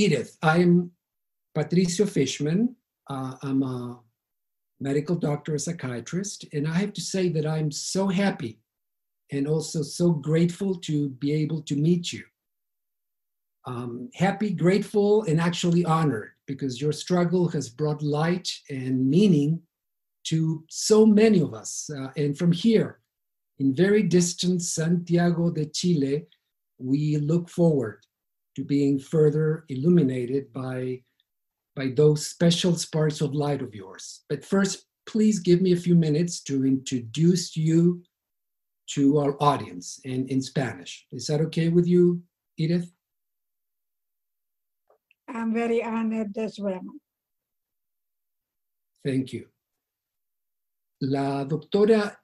Edith, 0.00 0.38
I'm 0.42 0.92
Patricio 1.54 2.06
Fischman. 2.06 2.74
Uh, 3.10 3.34
I'm 3.42 3.62
a 3.62 4.00
medical 4.80 5.14
doctor, 5.14 5.54
a 5.54 5.58
psychiatrist, 5.58 6.46
and 6.54 6.66
I 6.66 6.72
have 6.72 6.94
to 6.94 7.02
say 7.02 7.28
that 7.28 7.46
I'm 7.46 7.70
so 7.70 8.08
happy 8.08 8.60
and 9.30 9.46
also 9.46 9.82
so 9.82 10.12
grateful 10.12 10.74
to 10.88 11.10
be 11.10 11.32
able 11.34 11.60
to 11.64 11.76
meet 11.76 12.14
you. 12.14 12.24
Um, 13.66 14.08
happy, 14.14 14.54
grateful, 14.54 15.24
and 15.24 15.38
actually 15.38 15.84
honored 15.84 16.30
because 16.46 16.80
your 16.80 16.92
struggle 16.92 17.46
has 17.48 17.68
brought 17.68 18.00
light 18.00 18.50
and 18.70 19.06
meaning 19.06 19.60
to 20.28 20.64
so 20.70 21.04
many 21.04 21.42
of 21.42 21.52
us. 21.52 21.90
Uh, 21.94 22.08
and 22.16 22.38
from 22.38 22.52
here, 22.52 23.00
in 23.58 23.74
very 23.74 24.02
distant 24.02 24.62
Santiago 24.62 25.50
de 25.50 25.66
Chile, 25.66 26.24
we 26.78 27.18
look 27.18 27.50
forward 27.50 27.98
to 28.60 28.64
being 28.66 28.98
further 28.98 29.64
illuminated 29.68 30.52
by 30.52 31.02
by 31.76 31.88
those 31.96 32.26
special 32.26 32.74
sparks 32.74 33.20
of 33.20 33.32
light 33.32 33.62
of 33.62 33.74
yours. 33.74 34.24
But 34.28 34.44
first, 34.44 34.86
please 35.06 35.38
give 35.38 35.62
me 35.62 35.72
a 35.72 35.82
few 35.86 35.94
minutes 35.94 36.42
to 36.42 36.66
introduce 36.66 37.56
you 37.56 38.02
to 38.94 39.18
our 39.18 39.36
audience 39.40 40.00
in, 40.04 40.26
in 40.28 40.42
Spanish. 40.42 41.06
Is 41.12 41.26
that 41.28 41.40
okay 41.40 41.68
with 41.68 41.86
you, 41.86 42.22
Edith? 42.58 42.90
I'm 45.28 45.54
very 45.54 45.82
honored 45.82 46.36
as 46.36 46.58
well. 46.58 46.82
Thank 49.04 49.32
you. 49.32 49.46
La 51.00 51.44
doctora 51.44 52.14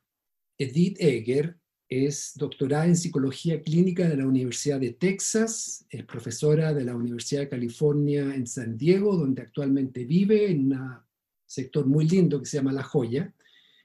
Edith 0.59 1.01
Eger 1.01 1.57
es 1.89 2.33
doctorada 2.35 2.87
en 2.87 2.97
psicología 2.97 3.63
clínica 3.63 4.09
de 4.09 4.17
la 4.17 4.27
Universidad 4.27 4.81
de 4.81 4.93
Texas, 4.93 5.87
es 5.89 6.05
profesora 6.05 6.75
de 6.75 6.85
la 6.85 6.97
Universidad 6.97 7.43
de 7.43 7.49
California 7.49 8.35
en 8.35 8.47
San 8.47 8.77
Diego, 8.77 9.17
donde 9.17 9.43
actualmente 9.43 10.05
vive 10.05 10.51
en 10.51 10.73
un 10.73 10.99
sector 11.47 11.87
muy 11.87 12.09
lindo 12.09 12.41
que 12.41 12.47
se 12.47 12.57
llama 12.57 12.73
La 12.73 12.83
Joya, 12.83 13.33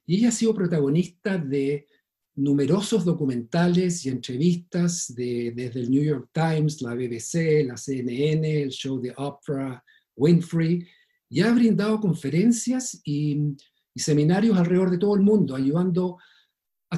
y 0.05 0.17
ella 0.17 0.29
ha 0.29 0.31
sido 0.31 0.55
protagonista 0.55 1.37
de 1.37 1.87
numerosos 2.35 3.05
documentales 3.05 4.03
y 4.05 4.09
entrevistas 4.09 5.13
de, 5.13 5.51
desde 5.55 5.81
el 5.81 5.91
New 5.91 6.03
York 6.03 6.29
Times, 6.33 6.81
la 6.81 6.95
BBC, 6.95 7.63
la 7.65 7.77
CNN, 7.77 8.63
el 8.63 8.69
show 8.69 8.99
de 8.99 9.13
Oprah 9.15 9.83
Winfrey, 10.15 10.87
y 11.29 11.41
ha 11.41 11.51
brindado 11.51 11.99
conferencias 11.99 12.99
y, 13.05 13.55
y 13.93 13.99
seminarios 13.99 14.57
alrededor 14.57 14.89
de 14.89 14.97
todo 14.97 15.15
el 15.15 15.21
mundo, 15.21 15.55
ayudando 15.55 16.17
a 16.17 16.30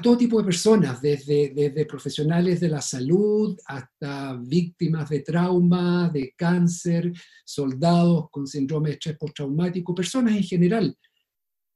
todo 0.01 0.17
tipo 0.17 0.39
de 0.39 0.45
personas, 0.45 0.99
desde, 1.03 1.53
desde 1.53 1.85
profesionales 1.85 2.59
de 2.59 2.67
la 2.67 2.81
salud 2.81 3.55
hasta 3.67 4.33
víctimas 4.41 5.07
de 5.07 5.19
trauma, 5.19 6.09
de 6.09 6.33
cáncer, 6.35 7.13
soldados 7.45 8.27
con 8.31 8.47
síndrome 8.47 8.89
de 8.89 8.93
estrés 8.95 9.17
postraumático, 9.17 9.93
personas 9.93 10.35
en 10.35 10.43
general, 10.43 10.97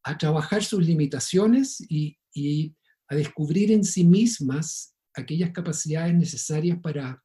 a 0.04 0.18
trabajar 0.18 0.64
sus 0.64 0.84
limitaciones 0.84 1.80
y, 1.88 2.18
y 2.34 2.76
a 3.08 3.16
descubrir 3.16 3.72
en 3.72 3.84
sí 3.84 4.04
mismas 4.04 4.96
aquellas 5.14 5.52
capacidades 5.52 6.16
necesarias 6.16 6.80
para, 6.82 7.24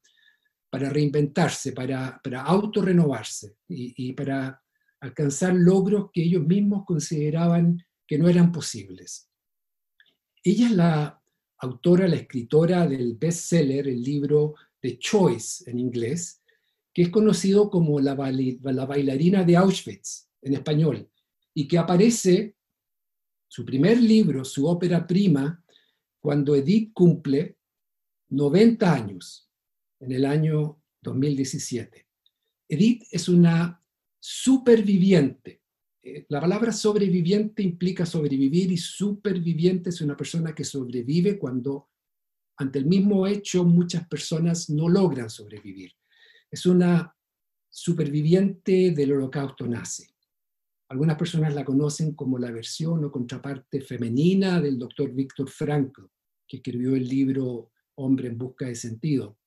para 0.70 0.90
reinventarse, 0.90 1.72
para, 1.72 2.20
para 2.22 2.42
autorrenovarse 2.42 3.56
y, 3.66 4.08
y 4.08 4.12
para 4.12 4.62
alcanzar 5.00 5.54
logros 5.54 6.10
que 6.12 6.22
ellos 6.22 6.44
mismos 6.46 6.84
consideraban 6.86 7.78
que 8.06 8.18
no 8.18 8.28
eran 8.28 8.52
posibles. 8.52 9.31
Ella 10.42 10.66
es 10.66 10.72
la 10.72 11.22
autora, 11.58 12.08
la 12.08 12.16
escritora 12.16 12.86
del 12.86 13.14
bestseller, 13.14 13.86
el 13.86 14.02
libro 14.02 14.54
The 14.80 14.98
Choice 14.98 15.70
en 15.70 15.78
inglés, 15.78 16.42
que 16.92 17.02
es 17.02 17.08
conocido 17.10 17.70
como 17.70 18.00
la, 18.00 18.14
la 18.14 18.86
bailarina 18.86 19.44
de 19.44 19.56
Auschwitz 19.56 20.28
en 20.42 20.54
español, 20.54 21.08
y 21.54 21.68
que 21.68 21.78
aparece 21.78 22.56
su 23.46 23.64
primer 23.64 24.00
libro, 24.00 24.44
su 24.44 24.66
ópera 24.66 25.06
prima, 25.06 25.64
cuando 26.20 26.54
Edith 26.54 26.92
cumple 26.92 27.58
90 28.30 28.92
años, 28.92 29.48
en 30.00 30.12
el 30.12 30.24
año 30.24 30.82
2017. 31.00 32.06
Edith 32.68 33.04
es 33.10 33.28
una 33.28 33.80
superviviente 34.18 35.61
eh, 36.02 36.26
la 36.28 36.40
palabra 36.40 36.72
sobreviviente 36.72 37.62
implica 37.62 38.04
sobrevivir 38.04 38.72
y 38.72 38.76
superviviente 38.76 39.90
es 39.90 40.00
una 40.00 40.16
persona 40.16 40.54
que 40.54 40.64
sobrevive 40.64 41.38
cuando 41.38 41.90
ante 42.56 42.80
el 42.80 42.86
mismo 42.86 43.26
hecho 43.26 43.64
muchas 43.64 44.06
personas 44.08 44.68
no 44.68 44.88
logran 44.88 45.30
sobrevivir. 45.30 45.92
Es 46.50 46.66
una 46.66 47.14
superviviente 47.68 48.90
del 48.90 49.12
holocausto 49.12 49.66
nazi. 49.66 50.06
Algunas 50.88 51.16
personas 51.16 51.54
la 51.54 51.64
conocen 51.64 52.14
como 52.14 52.38
la 52.38 52.50
versión 52.50 53.04
o 53.04 53.10
contraparte 53.10 53.80
femenina 53.80 54.60
del 54.60 54.78
doctor 54.78 55.10
Víctor 55.10 55.48
Frankl, 55.48 56.02
que 56.46 56.58
escribió 56.58 56.94
el 56.94 57.08
libro 57.08 57.70
Hombre 57.94 58.28
en 58.28 58.36
Busca 58.36 58.66
de 58.66 58.74
Sentido. 58.74 59.38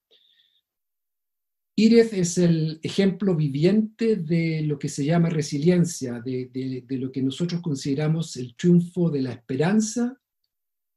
Iris 1.78 2.14
es 2.14 2.38
el 2.38 2.80
ejemplo 2.84 3.36
viviente 3.36 4.16
de 4.16 4.62
lo 4.62 4.80
que 4.80 4.88
se 4.88 5.04
llama 5.04 5.30
resiliencia, 5.30 6.22
de, 6.22 6.86
lo 6.88 7.12
que 7.12 7.22
nosotros 7.22 7.62
consideramos 7.62 8.38
el 8.38 8.56
triunfo 8.56 9.10
de 9.10 9.22
la 9.22 9.34
esperanza 9.34 10.18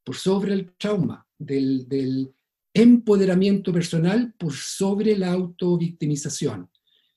por 0.04 0.14
sobre 0.14 0.54
el 0.54 0.72
trauma, 0.76 1.26
del, 1.36 2.32
empoderamiento 2.74 3.72
personal 3.72 4.32
por 4.38 4.52
sobre 4.52 5.16
la 5.16 5.32
autovictimización. 5.32 6.70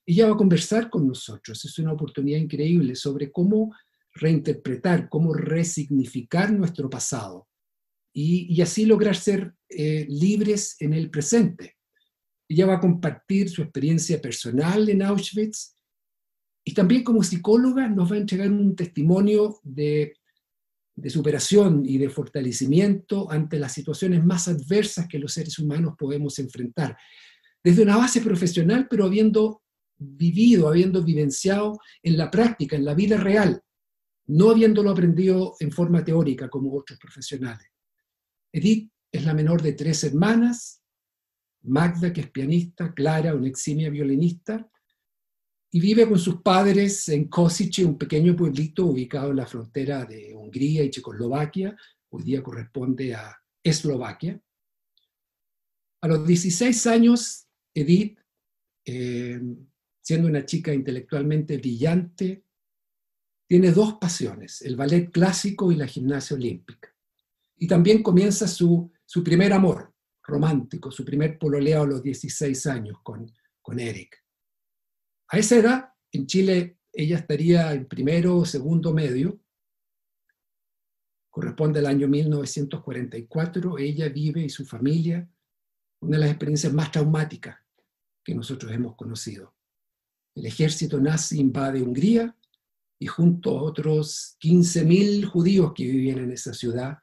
Ella 0.08 0.28
va 0.28 0.34
a 0.34 0.38
conversar 0.38 0.90
con 0.90 1.08
nosotros, 1.08 1.64
es 1.64 1.78
una 1.78 1.94
oportunidad 1.94 2.40
increíble 2.40 2.96
sobre 2.96 3.32
cómo 3.32 3.72
reinterpretar, 4.16 5.08
cómo 5.08 5.34
resignificar 5.34 6.52
nuestro 6.52 6.90
pasado 6.90 7.48
y, 8.12 8.52
y 8.52 8.62
así 8.62 8.86
lograr 8.86 9.16
ser 9.16 9.54
eh, 9.70 10.08
libres 10.10 10.78
en 10.80 10.94
el 10.94 11.12
presente. 11.12 11.76
Ella 12.52 12.66
va 12.66 12.76
a 12.76 12.80
compartir 12.82 13.50
su 13.50 13.62
experiencia 13.62 14.22
personal 14.22 14.90
en 14.90 15.02
Auschwitz 15.04 15.74
y 16.66 16.74
también 16.74 17.02
como 17.02 17.24
psicóloga 17.24 17.88
nos 17.88 18.12
va 18.12 18.16
a 18.16 18.20
entregar 18.20 18.52
un 18.52 18.76
testimonio 18.76 19.62
de, 19.64 20.18
de, 20.94 21.10
superación 21.10 21.84
y 21.86 21.98
de 21.98 22.10
fortalecimiento 22.10 23.32
ante 23.32 23.58
las 23.58 23.72
situaciones 23.72 24.26
más 24.26 24.50
adversas 24.50 25.08
que 25.08 25.18
los 25.18 25.32
seres 25.32 25.60
humanos 25.60 25.94
podemos 25.98 26.38
enfrentar. 26.40 26.98
Desde 27.64 27.84
una 27.84 27.96
base 27.96 28.20
profesional, 28.20 28.86
pero 28.90 29.06
habiendo 29.06 29.62
vivido, 29.98 30.68
habiendo 30.68 31.02
vivenciado 31.02 31.80
en 32.04 32.18
la 32.18 32.30
práctica, 32.30 32.76
en 32.76 32.84
la 32.84 32.96
vida 32.96 33.16
real, 33.16 33.62
no 34.28 34.50
habiéndolo 34.50 34.90
aprendido 34.90 35.56
en 35.62 35.72
forma 35.72 36.04
teórica 36.04 36.50
como 36.50 36.76
otros 36.76 37.00
profesionales. 37.00 37.70
Edith 38.52 38.92
es 39.10 39.24
la 39.24 39.34
menor 39.34 39.62
de 39.62 39.72
tres 39.72 40.04
hermanas, 40.04 40.81
Magda, 41.64 42.12
que 42.12 42.22
es 42.22 42.30
pianista, 42.30 42.94
Clara, 42.94 43.36
una 43.36 43.48
eximia 43.48 43.90
violinista, 43.90 44.70
y 45.74 45.80
vive 45.80 46.08
con 46.08 46.20
sus 46.20 46.42
padres 46.42 47.08
en 47.10 47.30
Kosice, 47.30 47.86
un 47.86 47.98
pequeño 47.98 48.36
pueblito 48.36 48.88
ubicado 48.88 49.32
en 49.32 49.38
la 49.38 49.46
frontera 49.46 50.06
de 50.06 50.34
Hungría 50.36 50.84
y 50.84 50.90
Checoslovaquia, 50.90 51.78
hoy 52.10 52.24
día 52.24 52.44
corresponde 52.44 53.16
a 53.16 53.38
Eslovaquia. 53.64 54.42
A 56.02 56.08
los 56.08 56.28
16 56.28 56.88
años, 56.88 57.48
Edith, 57.74 58.20
eh, 58.86 59.40
siendo 60.02 60.28
una 60.28 60.46
chica 60.46 60.74
intelectualmente 60.74 61.58
brillante, 61.58 62.44
tiene 63.48 63.72
dos 63.72 63.94
pasiones, 63.94 64.62
el 64.64 64.76
ballet 64.76 65.10
clásico 65.12 65.72
y 65.72 65.76
la 65.76 65.88
gimnasia 65.88 66.36
olímpica. 66.36 66.94
Y 67.58 67.68
también 67.68 68.02
comienza 68.02 68.48
su, 68.48 68.92
su 69.06 69.24
primer 69.24 69.54
amor, 69.54 69.91
romántico, 70.24 70.92
su 70.92 71.04
primer 71.04 71.38
pololeo 71.38 71.84
a 71.84 71.88
los 71.88 72.04
16 72.04 72.68
años 72.68 72.98
con, 73.04 73.32
con 73.62 73.80
Eric. 73.80 74.24
A 75.30 75.38
esa 75.38 75.56
edad, 75.58 75.94
en 76.12 76.28
Chile, 76.28 76.80
ella 76.94 77.18
estaría 77.18 77.74
en 77.74 77.88
primero 77.88 78.38
o 78.38 78.46
segundo 78.46 78.94
medio, 78.94 79.40
corresponde 81.30 81.80
al 81.80 81.86
año 81.86 82.08
1944, 82.08 83.78
ella 83.78 84.10
vive 84.10 84.42
y 84.42 84.50
su 84.50 84.66
familia 84.66 85.30
una 86.02 86.18
de 86.18 86.22
las 86.22 86.32
experiencias 86.32 86.74
más 86.74 86.92
traumáticas 86.92 87.58
que 88.24 88.36
nosotros 88.36 88.72
hemos 88.72 88.96
conocido. 88.96 89.56
el 90.36 90.46
ejército 90.46 91.00
nazi 91.00 91.40
invade 91.40 91.82
Hungría 91.82 92.36
y 93.00 93.08
junto 93.08 93.58
a 93.58 93.64
otros 93.64 94.38
15.000 94.40 95.26
judíos 95.26 95.74
que 95.76 95.84
vivían 95.84 96.20
en 96.20 96.32
esa 96.32 96.54
ciudad, 96.54 97.00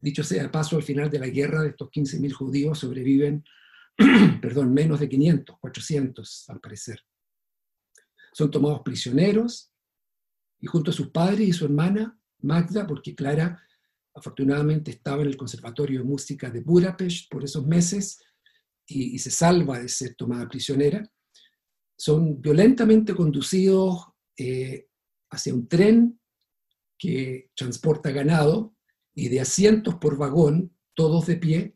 dicho 0.00 0.24
sea 0.24 0.50
paso, 0.50 0.76
al 0.76 0.82
final 0.82 1.10
de 1.10 1.18
la 1.18 1.28
guerra 1.28 1.62
de 1.62 1.70
estos 1.70 1.90
15.000 1.90 2.32
judíos 2.32 2.78
sobreviven, 2.78 3.44
perdón, 4.40 4.72
menos 4.72 5.00
de 5.00 5.08
500, 5.08 5.58
400 5.58 6.44
al 6.48 6.60
parecer. 6.60 7.00
Son 8.32 8.50
tomados 8.50 8.82
prisioneros 8.84 9.72
y 10.58 10.66
junto 10.66 10.90
a 10.90 10.94
sus 10.94 11.10
padres 11.10 11.48
y 11.48 11.52
su 11.52 11.64
hermana, 11.64 12.18
Magda, 12.42 12.86
porque 12.86 13.14
Clara 13.14 13.62
afortunadamente 14.14 14.90
estaba 14.90 15.22
en 15.22 15.28
el 15.28 15.36
Conservatorio 15.36 16.00
de 16.00 16.04
Música 16.04 16.50
de 16.50 16.60
Budapest 16.60 17.30
por 17.30 17.44
esos 17.44 17.66
meses 17.66 18.20
y, 18.86 19.14
y 19.14 19.18
se 19.18 19.30
salva 19.30 19.78
de 19.78 19.88
ser 19.88 20.14
tomada 20.14 20.48
prisionera, 20.48 21.08
son 22.00 22.40
violentamente 22.40 23.14
conducidos 23.14 24.06
eh, 24.38 24.88
hacia 25.30 25.52
un 25.52 25.68
tren 25.68 26.18
que 26.96 27.50
transporta 27.54 28.10
ganado 28.10 28.74
y 29.14 29.28
de 29.28 29.40
asientos 29.40 29.96
por 29.96 30.16
vagón, 30.16 30.74
todos 30.94 31.26
de 31.26 31.36
pie, 31.36 31.74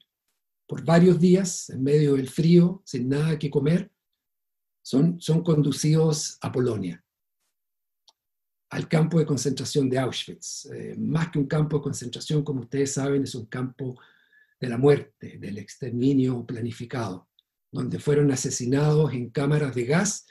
por 0.66 0.84
varios 0.84 1.20
días, 1.20 1.70
en 1.70 1.82
medio 1.82 2.14
del 2.14 2.28
frío, 2.28 2.82
sin 2.84 3.08
nada 3.08 3.38
que 3.38 3.50
comer, 3.50 3.90
son, 4.82 5.20
son 5.20 5.42
conducidos 5.42 6.38
a 6.40 6.50
Polonia, 6.50 7.04
al 8.70 8.88
campo 8.88 9.18
de 9.18 9.26
concentración 9.26 9.88
de 9.88 9.98
Auschwitz. 9.98 10.66
Eh, 10.66 10.96
más 10.98 11.30
que 11.30 11.38
un 11.38 11.46
campo 11.46 11.78
de 11.78 11.82
concentración, 11.82 12.42
como 12.42 12.60
ustedes 12.60 12.92
saben, 12.92 13.24
es 13.24 13.34
un 13.34 13.46
campo 13.46 13.98
de 14.60 14.68
la 14.68 14.78
muerte, 14.78 15.38
del 15.38 15.58
exterminio 15.58 16.44
planificado 16.44 17.28
donde 17.74 17.98
fueron 17.98 18.30
asesinados 18.30 19.12
en 19.12 19.30
cámaras 19.30 19.74
de 19.74 19.84
gas 19.84 20.26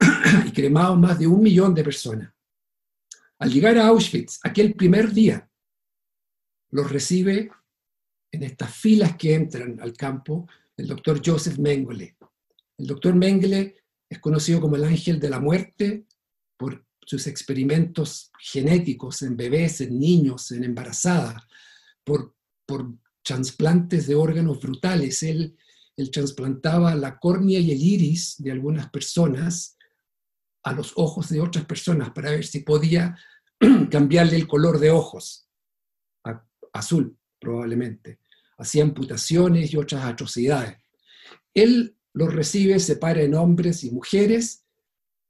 y 0.46 0.50
cremados 0.50 0.98
más 0.98 1.18
de 1.18 1.26
un 1.26 1.42
millón 1.42 1.74
de 1.74 1.84
personas. 1.84 2.32
Al 3.38 3.52
llegar 3.52 3.76
a 3.76 3.88
Auschwitz, 3.88 4.40
aquel 4.42 4.72
primer 4.72 5.12
día, 5.12 5.46
los 6.74 6.90
recibe 6.90 7.50
en 8.30 8.42
estas 8.42 8.74
filas 8.74 9.16
que 9.16 9.34
entran 9.34 9.80
al 9.80 9.94
campo 9.94 10.48
el 10.76 10.86
doctor 10.88 11.20
Joseph 11.24 11.58
Mengele. 11.58 12.16
El 12.76 12.86
doctor 12.86 13.14
Mengele 13.14 13.76
es 14.08 14.18
conocido 14.18 14.60
como 14.60 14.76
el 14.76 14.84
ángel 14.84 15.20
de 15.20 15.30
la 15.30 15.40
muerte 15.40 16.04
por 16.56 16.84
sus 17.06 17.26
experimentos 17.26 18.30
genéticos 18.38 19.22
en 19.22 19.36
bebés, 19.36 19.80
en 19.80 19.98
niños, 19.98 20.50
en 20.50 20.64
embarazadas, 20.64 21.42
por, 22.02 22.34
por 22.66 22.94
trasplantes 23.22 24.06
de 24.06 24.14
órganos 24.14 24.60
brutales. 24.60 25.22
Él 25.22 25.56
él 25.96 26.10
trasplantaba 26.10 26.94
la 26.94 27.18
córnea 27.18 27.60
y 27.60 27.70
el 27.70 27.82
iris 27.82 28.36
de 28.38 28.50
algunas 28.50 28.90
personas 28.90 29.76
a 30.64 30.72
los 30.72 30.92
ojos 30.96 31.28
de 31.28 31.40
otras 31.40 31.64
personas 31.66 32.10
para 32.10 32.30
ver 32.30 32.44
si 32.44 32.60
podía 32.60 33.16
cambiarle 33.90 34.36
el 34.36 34.48
color 34.48 34.78
de 34.78 34.90
ojos, 34.90 35.43
azul 36.74 37.16
probablemente. 37.40 38.18
Hacía 38.58 38.82
amputaciones 38.82 39.72
y 39.72 39.76
otras 39.76 40.04
atrocidades. 40.04 40.76
Él 41.54 41.96
los 42.12 42.32
recibe, 42.32 42.78
separa 42.78 43.22
en 43.22 43.34
hombres 43.34 43.82
y 43.84 43.90
mujeres, 43.90 44.64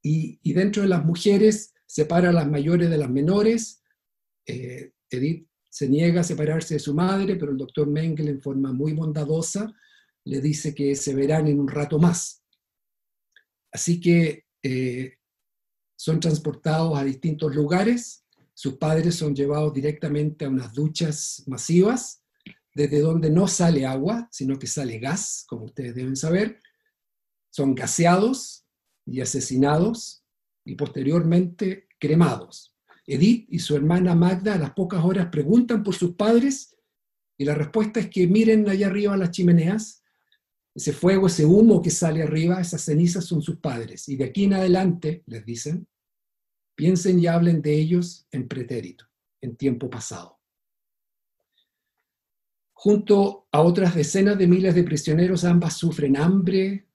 y, 0.02 0.52
dentro 0.52 0.82
de 0.82 0.88
las 0.88 1.04
mujeres 1.04 1.72
separa 1.86 2.28
a 2.28 2.32
las 2.32 2.46
mayores 2.46 2.90
de 2.90 2.98
las 2.98 3.08
menores. 3.08 3.82
Eh, 4.46 4.92
Edith 5.08 5.48
se 5.70 5.88
niega 5.88 6.20
a 6.20 6.24
separarse 6.24 6.74
de 6.74 6.80
su 6.80 6.94
madre, 6.94 7.36
pero 7.36 7.52
el 7.52 7.58
doctor 7.58 7.86
Mengele 7.88 8.30
en 8.30 8.42
forma 8.42 8.72
muy 8.72 8.92
bondadosa 8.92 9.74
le 10.24 10.40
dice 10.40 10.74
que 10.74 10.94
se 10.94 11.14
verán 11.14 11.48
en 11.48 11.58
un 11.58 11.68
rato 11.68 11.98
más. 11.98 12.42
Así 13.72 13.98
que 13.98 14.44
eh, 14.62 15.14
son 15.96 16.20
transportados 16.20 16.98
a 16.98 17.04
distintos 17.04 17.54
lugares, 17.54 18.23
sus 18.54 18.74
padres 18.74 19.16
son 19.16 19.34
llevados 19.34 19.74
directamente 19.74 20.44
a 20.44 20.48
unas 20.48 20.72
duchas 20.72 21.42
masivas, 21.46 22.22
desde 22.74 23.00
donde 23.00 23.30
no 23.30 23.46
sale 23.46 23.86
agua, 23.86 24.28
sino 24.32 24.58
que 24.58 24.66
sale 24.66 24.98
gas, 24.98 25.44
como 25.48 25.66
ustedes 25.66 25.94
deben 25.94 26.16
saber. 26.16 26.60
Son 27.50 27.74
gaseados 27.74 28.64
y 29.06 29.20
asesinados 29.20 30.24
y 30.64 30.74
posteriormente 30.74 31.88
cremados. 31.98 32.74
Edith 33.06 33.46
y 33.50 33.58
su 33.58 33.76
hermana 33.76 34.14
Magda 34.14 34.54
a 34.54 34.58
las 34.58 34.72
pocas 34.72 35.04
horas 35.04 35.28
preguntan 35.30 35.82
por 35.82 35.94
sus 35.94 36.14
padres 36.14 36.74
y 37.36 37.44
la 37.44 37.54
respuesta 37.54 38.00
es 38.00 38.08
que 38.08 38.26
miren 38.26 38.68
allá 38.68 38.86
arriba 38.86 39.16
las 39.16 39.30
chimeneas 39.30 40.04
ese 40.74 40.92
fuego, 40.92 41.28
ese 41.28 41.46
humo 41.46 41.80
que 41.80 41.90
sale 41.90 42.22
arriba, 42.22 42.60
esas 42.60 42.82
cenizas 42.82 43.24
son 43.24 43.40
sus 43.42 43.58
padres. 43.58 44.08
Y 44.08 44.16
de 44.16 44.24
aquí 44.24 44.44
en 44.44 44.54
adelante, 44.54 45.22
les 45.26 45.46
dicen, 45.46 45.86
piensen 46.74 47.18
y 47.18 47.26
hablen 47.26 47.62
de 47.62 47.78
ellos 47.78 48.26
en 48.30 48.48
pretérito, 48.48 49.06
en 49.40 49.56
tiempo 49.56 49.88
pasado. 49.90 50.40
Junto 52.72 53.48
a 53.50 53.62
otras 53.62 53.94
decenas 53.94 54.36
de 54.36 54.46
miles 54.46 54.74
de 54.74 54.84
prisioneros, 54.84 55.44
ambas 55.44 55.76
sufren 55.76 56.16
hambre, 56.16 56.88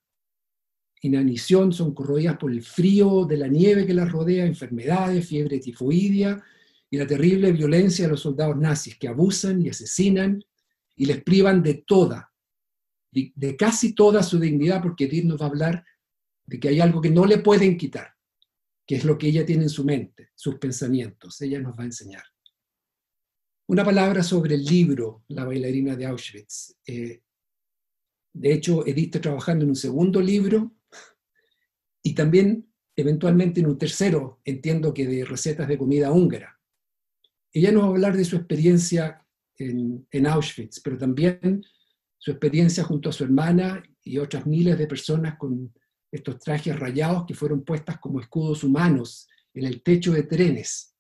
inanición, 1.02 1.72
son 1.72 1.94
corroídas 1.94 2.38
por 2.38 2.52
el 2.52 2.62
frío 2.62 3.26
de 3.26 3.38
la 3.38 3.48
nieve 3.48 3.88
que 3.88 3.94
las 3.94 4.12
rodea, 4.12 4.46
enfermedades, 4.46 5.28
fiebre 5.28 5.60
tifoidea 5.60 6.44
y 6.90 6.98
la 6.98 7.08
terrible 7.08 7.52
violencia 7.52 8.06
de 8.06 8.12
los 8.12 8.22
soldados 8.22 8.58
nazis 8.58 8.98
que 8.98 9.08
abusan 9.08 9.62
y 9.62 9.70
asesinan 9.70 10.44
y 10.96 11.06
les 11.06 11.24
privan 11.24 11.64
de 11.64 11.76
toda 11.86 12.30
de, 13.12 13.56
casi 13.58 13.94
toda 13.94 14.24
su 14.24 14.40
dignidad, 14.40 14.82
porque 14.82 15.06
Edith 15.06 15.26
nos 15.26 15.42
va 15.42 15.46
a 15.46 15.50
hablar 15.50 15.86
de 16.46 16.60
que 16.60 16.70
hay 16.70 16.80
algo 16.80 17.02
que 17.02 17.10
no 17.10 17.26
le 17.26 17.40
pueden 17.40 17.78
quitar, 17.78 18.16
que 18.90 18.96
es 18.96 19.06
lo 19.06 19.20
que 19.20 19.28
ella 19.28 19.46
tiene 19.46 19.66
en 19.66 19.70
su 19.70 19.86
mente, 19.86 20.32
sus 20.34 20.56
pensamientos. 20.56 21.40
Ella 21.42 21.60
nos 21.60 21.78
va 21.78 21.84
a 21.84 21.86
enseñar. 21.86 22.24
Una 23.68 23.86
palabra 23.86 24.24
sobre 24.24 24.56
el 24.56 24.66
libro 24.66 25.26
La 25.28 25.46
bailarina 25.46 25.96
de 25.96 26.08
Auschwitz. 26.08 26.76
Eh, 26.88 27.22
de 28.34 28.52
hecho, 28.52 28.84
Edith 28.88 29.14
está 29.14 29.22
trabajando 29.22 29.64
en 29.64 29.70
un 29.70 29.76
segundo 29.76 30.20
libro 30.20 30.76
y 32.02 32.16
también 32.16 32.74
eventualmente 32.96 33.60
en 33.60 33.68
un 33.68 33.78
tercero, 33.78 34.42
entiendo 34.44 34.92
que 34.92 35.06
de 35.06 35.24
recetas 35.24 35.68
de 35.68 35.78
comida 35.78 36.12
húngara. 36.12 36.60
Ella 37.54 37.72
nos 37.72 37.84
va 37.84 37.86
a 37.86 37.90
hablar 37.92 38.18
de 38.18 38.26
su 38.26 38.38
experiencia 38.38 39.24
en, 39.60 40.08
en 40.10 40.26
Auschwitz, 40.26 40.80
pero 40.80 40.98
también 40.98 41.64
su 42.18 42.32
experiencia 42.32 42.84
junto 42.84 43.10
a 43.10 43.14
su 43.14 43.24
hermana 43.24 43.84
y 44.02 44.18
otras 44.18 44.48
miles 44.48 44.80
de 44.80 44.88
personas 44.88 45.38
con 45.38 45.76
estos 46.12 46.40
trajes 46.40 46.78
rayados 46.80 47.26
que 47.26 47.34
fueron 47.34 47.64
puestas 47.64 48.00
como 48.00 48.20
escudos 48.20 48.64
humanos 48.64 49.28
en 49.54 49.66
el 49.66 49.84
techo 49.84 50.12
de 50.14 50.24
trenes 50.24 50.96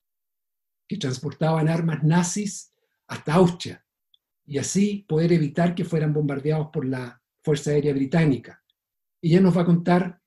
que 0.88 0.98
transportaban 0.98 1.68
armas 1.68 2.04
nazis 2.04 2.74
hasta 3.08 3.34
Austria 3.34 3.86
y 4.46 4.58
así 4.58 5.06
poder 5.08 5.34
evitar 5.34 5.75
que 5.75 5.86
fueran 5.86 6.13
bombardeados 6.13 6.70
por 6.74 6.86
la 6.86 7.22
Fuerza 7.44 7.72
Aérea 7.72 7.94
Británica. 7.94 8.63
Ella 9.22 9.42
nos 9.42 9.56
va 9.56 9.62
a 9.62 9.66
contar 9.66 10.22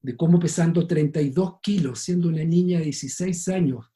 de 0.00 0.16
cómo 0.16 0.38
pesando 0.38 0.86
32 0.86 1.60
kilos, 1.60 2.00
siendo 2.00 2.28
una 2.28 2.44
niña 2.44 2.78
de 2.78 2.84
16 2.84 3.48
años, 3.48 3.92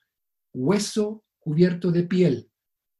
hueso 0.52 1.24
cubierto 1.38 1.90
de 1.90 2.04
piel, 2.04 2.52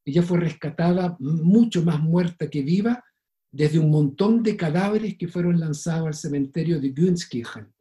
ella 0.05 0.23
fue 0.23 0.41
rescatada 0.41 1.17
mucho 1.21 1.83
más 1.85 2.01
muerta 2.01 2.51
que 2.51 2.63
viva 2.63 3.05
desde 3.53 3.79
un 3.79 3.91
montón 3.91 4.43
de 4.43 4.57
cadáveres 4.57 5.17
que 5.19 5.29
fueron 5.29 5.61
lanzados 5.61 6.07
al 6.07 6.15
cementerio 6.15 6.81
de 6.81 6.89
Günskirchen, 6.91 7.73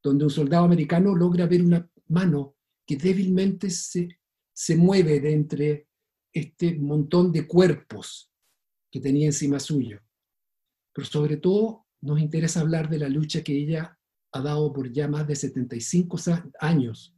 donde 0.00 0.24
un 0.24 0.30
soldado 0.30 0.64
americano 0.64 1.14
logra 1.14 1.46
ver 1.46 1.62
una 1.62 1.90
mano 2.06 2.54
que 2.86 2.96
débilmente 2.96 3.68
se, 3.68 4.08
se 4.52 4.76
mueve 4.76 5.18
de 5.20 5.32
entre 5.32 5.88
este 6.32 6.76
montón 6.76 7.32
de 7.32 7.48
cuerpos 7.48 8.32
que 8.90 9.00
tenía 9.00 9.26
encima 9.26 9.58
suyo. 9.58 10.00
Pero 10.92 11.04
sobre 11.04 11.36
todo 11.36 11.86
nos 12.00 12.20
interesa 12.20 12.60
hablar 12.60 12.88
de 12.88 12.98
la 12.98 13.08
lucha 13.08 13.42
que 13.42 13.56
ella 13.56 13.98
ha 14.30 14.40
dado 14.40 14.72
por 14.72 14.92
ya 14.92 15.08
más 15.08 15.26
de 15.26 15.34
75 15.34 16.16
años, 16.60 17.12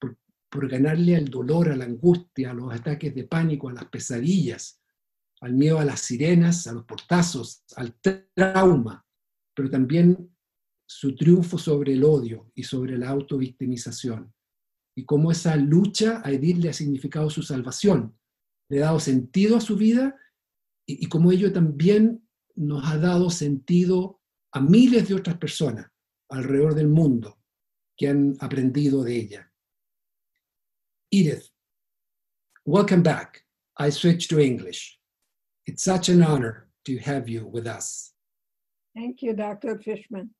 por, 0.00 0.18
por 0.50 0.68
ganarle 0.68 1.14
al 1.14 1.26
dolor, 1.26 1.68
a 1.68 1.76
la 1.76 1.84
angustia, 1.84 2.50
a 2.50 2.54
los 2.54 2.74
ataques 2.74 3.14
de 3.14 3.24
pánico, 3.24 3.68
a 3.68 3.74
las 3.74 3.84
pesadillas, 3.84 4.81
al 5.42 5.54
miedo 5.54 5.80
a 5.80 5.84
las 5.84 6.00
sirenas, 6.00 6.68
a 6.68 6.72
los 6.72 6.84
portazos, 6.84 7.64
al 7.74 7.94
trauma, 8.34 9.04
pero 9.54 9.68
también 9.68 10.32
su 10.86 11.16
triunfo 11.16 11.58
sobre 11.58 11.94
el 11.94 12.04
odio 12.04 12.52
y 12.54 12.62
sobre 12.62 12.96
la 12.96 13.08
autovictimización. 13.08 14.32
Y 14.96 15.04
cómo 15.04 15.32
esa 15.32 15.56
lucha 15.56 16.22
a 16.24 16.30
Edith 16.30 16.58
le 16.58 16.70
ha 16.70 16.72
significado 16.72 17.28
su 17.28 17.42
salvación, 17.42 18.16
le 18.68 18.78
ha 18.78 18.86
dado 18.86 19.00
sentido 19.00 19.56
a 19.56 19.60
su 19.60 19.76
vida 19.76 20.16
y, 20.86 21.04
y 21.04 21.08
cómo 21.08 21.32
ello 21.32 21.52
también 21.52 22.24
nos 22.54 22.84
ha 22.86 22.98
dado 22.98 23.28
sentido 23.28 24.20
a 24.52 24.60
miles 24.60 25.08
de 25.08 25.14
otras 25.14 25.38
personas 25.38 25.90
alrededor 26.28 26.76
del 26.76 26.88
mundo 26.88 27.40
que 27.96 28.08
han 28.08 28.36
aprendido 28.38 29.02
de 29.02 29.16
ella. 29.16 29.52
Edith, 31.10 31.50
welcome 32.64 33.02
back. 33.02 33.44
I 33.76 33.90
switch 33.90 34.28
to 34.28 34.38
English. 34.38 35.01
It's 35.66 35.84
such 35.84 36.08
an 36.08 36.22
honor 36.22 36.68
to 36.86 36.98
have 36.98 37.28
you 37.28 37.46
with 37.46 37.66
us. 37.66 38.12
Thank 38.94 39.22
you, 39.22 39.32
Dr. 39.32 39.76
Fischman. 39.76 40.30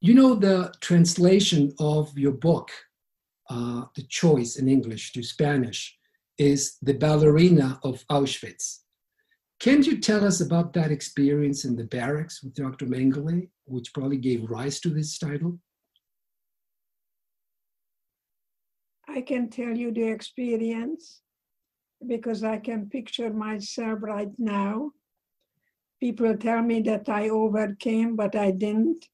You 0.00 0.14
know, 0.14 0.34
the 0.34 0.72
translation 0.80 1.74
of 1.78 2.16
your 2.16 2.32
book, 2.32 2.70
uh, 3.48 3.84
The 3.94 4.02
Choice 4.02 4.56
in 4.56 4.68
English 4.68 5.12
to 5.12 5.22
Spanish, 5.22 5.96
is 6.38 6.76
The 6.82 6.94
Ballerina 6.94 7.80
of 7.82 8.04
Auschwitz. 8.10 8.78
Can 9.58 9.82
you 9.82 9.98
tell 9.98 10.24
us 10.24 10.40
about 10.40 10.72
that 10.72 10.90
experience 10.90 11.66
in 11.66 11.76
the 11.76 11.84
barracks 11.84 12.42
with 12.42 12.54
Dr. 12.54 12.86
Mengele, 12.86 13.50
which 13.66 13.92
probably 13.92 14.16
gave 14.16 14.50
rise 14.50 14.80
to 14.80 14.88
this 14.88 15.18
title? 15.18 15.58
I 19.06 19.20
can 19.20 19.50
tell 19.50 19.76
you 19.76 19.92
the 19.92 20.08
experience 20.08 21.20
because 22.06 22.42
I 22.44 22.58
can 22.58 22.88
picture 22.88 23.32
myself 23.32 23.98
right 24.02 24.32
now. 24.38 24.92
People 26.00 26.36
tell 26.36 26.62
me 26.62 26.80
that 26.82 27.08
I 27.08 27.28
overcame, 27.28 28.16
but 28.16 28.34
I 28.34 28.50
didn't. 28.50 29.06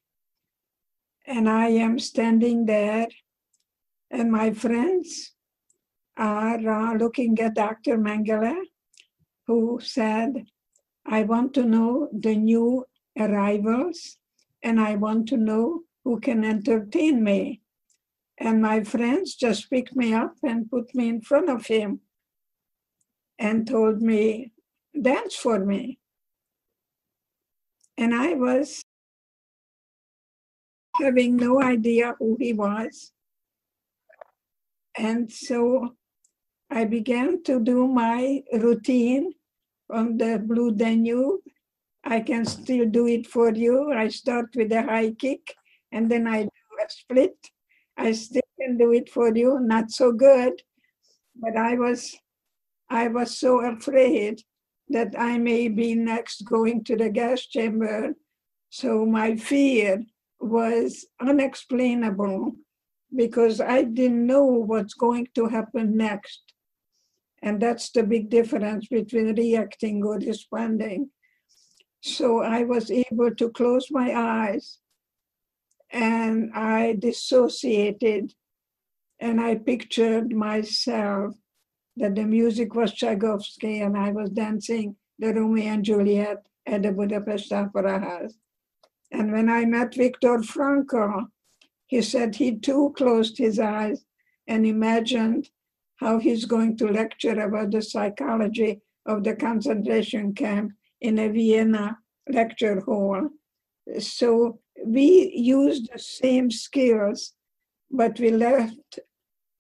And 1.27 1.49
I 1.49 1.69
am 1.69 1.99
standing 1.99 2.67
there, 2.67 3.09
and 4.11 4.31
my 4.31 4.53
friends 4.53 5.33
are 6.17 6.69
uh, 6.69 6.95
looking 6.95 7.39
at 7.41 7.55
Dr. 7.55 7.99
Mengele 7.99 8.63
who 9.47 9.79
said, 9.83 10.47
I 11.05 11.23
want 11.23 11.55
to 11.55 11.65
know 11.65 12.09
the 12.13 12.35
new 12.37 12.85
arrivals 13.19 14.19
and 14.63 14.81
I 14.81 14.97
want 14.97 15.29
to 15.29 15.37
know 15.37 15.83
who 16.05 16.21
can 16.21 16.45
entertain 16.45 17.23
me. 17.23 17.61
And 18.39 18.61
my 18.61 18.83
friends 18.83 19.35
just 19.35 19.71
picked 19.71 19.95
me 19.95 20.13
up 20.13 20.35
and 20.43 20.71
put 20.71 20.95
me 20.95 21.09
in 21.09 21.21
front 21.21 21.49
of 21.49 21.67
him 21.67 22.01
and 23.39 23.67
told 23.67 24.01
me, 24.01 24.53
dance 25.01 25.35
for 25.35 25.59
me. 25.59 25.99
And 27.99 28.15
I 28.15 28.35
was 28.35 28.83
having 31.01 31.37
no 31.37 31.63
idea 31.63 32.15
who 32.19 32.37
he 32.41 32.53
was. 32.53 33.13
And 34.99 35.31
so 35.31 35.95
I 36.71 36.85
began 36.85 37.43
to 37.45 37.61
do 37.61 37.87
my 37.87 38.43
routine 38.53 39.33
on 39.91 40.17
the 40.17 40.39
Blue 40.39 40.73
Danube. 40.73 41.41
I 42.05 42.21
can 42.21 42.45
still 42.45 42.87
do 42.87 43.07
it 43.07 43.27
for 43.27 43.53
you. 43.53 43.93
I 43.93 44.09
start 44.09 44.47
with 44.55 44.73
a 44.73 44.83
high 44.83 45.11
kick 45.13 45.55
and 45.93 46.11
then 46.11 46.27
I 46.27 46.43
do 46.45 46.49
a 46.85 46.91
split. 46.91 47.37
I 47.97 48.13
still 48.13 48.43
can 48.61 48.77
do 48.77 48.93
it 48.93 49.11
for 49.11 49.35
you, 49.35 49.59
not 49.61 49.91
so 49.91 50.13
good, 50.13 50.63
but 51.35 51.57
I 51.57 51.75
was 51.75 52.17
I 52.89 53.09
was 53.09 53.39
so 53.39 53.65
afraid 53.65 54.43
that 54.89 55.15
I 55.19 55.39
may 55.39 55.69
be 55.69 55.95
next 55.95 56.45
going 56.45 56.85
to 56.85 56.97
the 56.97 57.11
gas 57.11 57.43
chamber. 57.43 58.15
So 58.71 59.05
my 59.05 59.37
fear 59.37 60.05
was 60.39 61.07
unexplainable 61.21 62.53
because 63.15 63.61
I 63.61 63.83
didn't 63.83 64.27
know 64.27 64.45
what's 64.45 64.95
going 64.95 65.29
to 65.35 65.47
happen 65.47 65.97
next. 65.97 66.41
And 67.43 67.61
that's 67.61 67.91
the 67.91 68.03
big 68.03 68.31
difference 68.31 68.89
between 68.89 69.35
reacting 69.35 70.05
or 70.05 70.19
responding. 70.19 71.11
So 72.01 72.41
I 72.41 72.63
was 72.65 72.91
able 72.91 73.35
to 73.35 73.51
close 73.51 73.89
my 73.91 74.15
eyes 74.15 74.79
and 75.91 76.53
I 76.55 76.97
dissociated 76.99 78.33
and 79.19 79.41
I 79.41 79.57
pictured 79.57 80.35
myself 80.35 81.35
that 81.97 82.15
the 82.15 82.25
music 82.25 82.75
was 82.75 82.93
Tchaikovsky 82.93 83.81
and 83.81 83.97
I 83.97 84.13
was 84.13 84.31
dancing 84.31 84.97
the 85.19 85.33
Romeo 85.33 85.65
and 85.65 85.85
Juliet 85.85 86.47
at 86.67 86.83
the 86.83 86.93
Budapest 86.93 87.53
Opera 87.53 88.01
House. 88.01 88.35
And 89.13 89.33
when 89.33 89.49
I 89.49 89.65
met 89.65 89.95
Viktor 89.95 90.39
Frankl, 90.39 91.27
he 91.87 92.03
said 92.03 92.35
he 92.35 92.59
too 92.59 92.93
closed 92.97 93.39
his 93.39 93.59
eyes 93.59 94.05
and 94.47 94.67
imagined 94.67 95.49
how 95.97 96.19
he's 96.19 96.45
going 96.45 96.77
to 96.77 96.89
lecture 96.89 97.41
about 97.41 97.71
the 97.71 97.83
psychology 97.83 98.81
of 99.07 99.25
the 99.25 99.35
concentration 99.35 100.35
camp 100.35 100.73
in 101.01 101.19
a 101.19 101.29
Vienna 101.29 101.99
lecture 102.29 102.81
hall. 102.81 103.29
So 103.99 104.59
we 104.85 105.33
used 105.35 105.91
the 105.93 105.99
same 105.99 106.51
skills, 106.51 107.33
but 107.91 108.19
we 108.19 108.31
left 108.31 108.99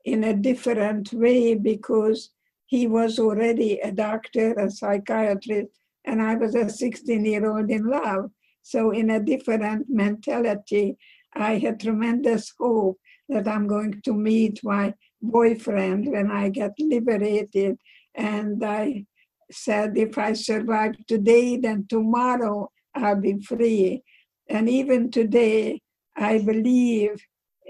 in 0.06 0.22
a 0.22 0.32
different 0.32 1.12
way 1.12 1.54
because 1.54 2.30
he 2.66 2.86
was 2.86 3.18
already 3.18 3.80
a 3.80 3.90
doctor, 3.90 4.52
a 4.54 4.70
psychiatrist, 4.70 5.68
and 6.04 6.22
I 6.22 6.36
was 6.36 6.54
a 6.54 6.70
16 6.70 7.24
year 7.24 7.50
old 7.50 7.70
in 7.70 7.84
love. 7.84 8.30
So, 8.62 8.90
in 8.90 9.10
a 9.10 9.20
different 9.20 9.86
mentality, 9.88 10.96
I 11.34 11.58
had 11.58 11.80
tremendous 11.80 12.52
hope 12.58 12.98
that 13.28 13.48
I'm 13.48 13.66
going 13.66 14.00
to 14.04 14.12
meet 14.14 14.64
my 14.64 14.94
boyfriend 15.20 16.06
when 16.10 16.30
I 16.30 16.50
get 16.50 16.72
liberated. 16.78 17.76
And 18.14 18.64
I 18.64 19.06
said, 19.50 19.96
if 19.96 20.16
I 20.18 20.32
survive 20.32 20.94
today, 21.06 21.56
then 21.56 21.86
tomorrow 21.88 22.70
I'll 22.94 23.20
be 23.20 23.40
free. 23.40 24.02
And 24.48 24.68
even 24.68 25.10
today, 25.10 25.82
I 26.16 26.38
believe 26.38 27.20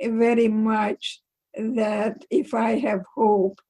very 0.02 0.49
much 0.49 1.21
that 1.57 2.25
if 2.31 2.55
I 2.55 2.79
have 2.79 3.03
hope, 3.15 3.61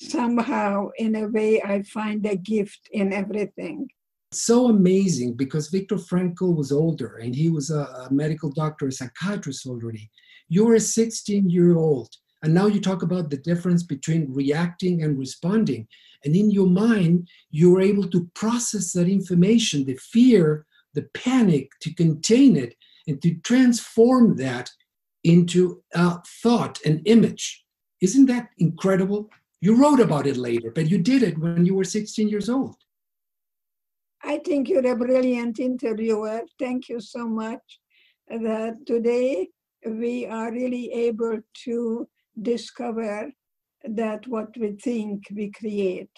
somehow, 0.00 0.90
in 0.98 1.14
a 1.16 1.28
way, 1.28 1.62
I 1.62 1.82
find 1.82 2.24
a 2.26 2.36
gift 2.36 2.88
in 2.92 3.12
everything. 3.12 3.88
So 4.32 4.68
amazing 4.68 5.34
because 5.34 5.68
Viktor 5.68 5.96
Frankl 5.96 6.56
was 6.56 6.72
older 6.72 7.18
and 7.18 7.34
he 7.34 7.50
was 7.50 7.70
a, 7.70 7.82
a 7.82 8.08
medical 8.10 8.50
doctor, 8.50 8.88
a 8.88 8.92
psychiatrist 8.92 9.66
already. 9.66 10.10
You're 10.48 10.74
a 10.74 10.80
16 10.80 11.48
year 11.48 11.76
old 11.76 12.10
and 12.44 12.52
now 12.52 12.66
you 12.66 12.78
talk 12.78 13.02
about 13.02 13.30
the 13.30 13.38
difference 13.38 13.82
between 13.82 14.30
reacting 14.30 15.02
and 15.02 15.18
responding. 15.18 15.88
And 16.26 16.36
in 16.36 16.50
your 16.50 16.66
mind, 16.66 17.26
you're 17.50 17.80
able 17.80 18.06
to 18.10 18.28
process 18.34 18.92
that 18.92 19.08
information, 19.08 19.86
the 19.86 19.96
fear, 19.96 20.66
the 20.92 21.08
panic, 21.14 21.70
to 21.80 21.94
contain 21.94 22.56
it 22.56 22.74
and 23.06 23.20
to 23.22 23.34
transform 23.36 24.36
that 24.36 24.68
into 25.24 25.82
a 25.94 26.18
thought, 26.42 26.78
an 26.84 27.02
image. 27.06 27.64
Isn't 28.00 28.26
that 28.26 28.50
incredible? 28.58 29.30
You 29.60 29.76
wrote 29.76 30.00
about 30.00 30.26
it 30.26 30.36
later, 30.36 30.70
but 30.70 30.90
you 30.90 30.98
did 30.98 31.22
it 31.22 31.38
when 31.38 31.64
you 31.64 31.74
were 31.74 31.84
16 31.84 32.28
years 32.28 32.48
old. 32.50 32.76
I 34.22 34.38
think 34.38 34.68
you're 34.68 34.86
a 34.86 34.96
brilliant 34.96 35.58
interviewer. 35.58 36.42
Thank 36.58 36.88
you 36.88 37.00
so 37.00 37.26
much. 37.26 37.80
Uh, 38.30 38.38
that 38.38 38.86
today 38.86 39.48
we 39.86 40.26
are 40.26 40.50
really 40.50 40.90
able 40.92 41.40
to 41.64 42.08
discover 42.40 43.30
that 43.84 44.26
what 44.26 44.48
we 44.58 44.72
think 44.72 45.24
we 45.34 45.50
create. 45.50 46.10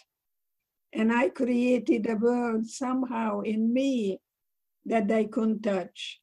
And 0.92 1.12
I 1.12 1.28
created 1.30 2.08
a 2.08 2.14
world 2.14 2.66
somehow 2.66 3.40
in 3.40 3.72
me 3.72 4.18
that 4.84 5.10
I 5.10 5.24
couldn't 5.24 5.62
touch. 5.62 6.20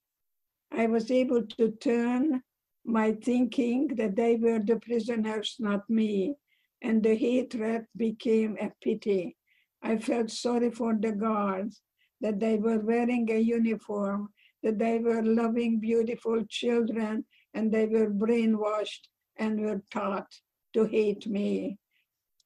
I 0.72 0.88
was 0.88 1.12
able 1.12 1.44
to 1.58 1.72
turn 1.72 2.42
my 2.86 3.14
thinking 3.14 3.88
that 3.96 4.16
they 4.16 4.36
were 4.36 4.60
the 4.60 4.78
prisoners, 4.78 5.56
not 5.60 5.90
me, 5.90 6.36
and 6.82 7.02
the 7.02 7.16
hatred 7.16 7.86
became 7.96 8.58
a 8.60 8.72
pity. 8.82 9.38
I 9.82 9.98
felt 9.98 10.30
sorry 10.32 10.72
for 10.72 10.96
the 11.00 11.12
guards 11.12 11.82
that 12.22 12.40
they 12.40 12.58
were 12.58 12.80
wearing 12.80 13.30
a 13.32 13.40
uniform, 13.40 14.30
that 14.64 14.80
they 14.80 15.00
were 15.00 15.24
loving 15.24 15.80
beautiful 15.80 16.44
children, 16.50 17.26
and 17.54 17.72
they 17.72 17.86
were 17.86 18.10
brainwashed 18.10 19.08
and 19.38 19.60
were 19.60 19.82
taught 19.92 20.28
to 20.74 20.86
hate 20.86 21.28
me, 21.28 21.78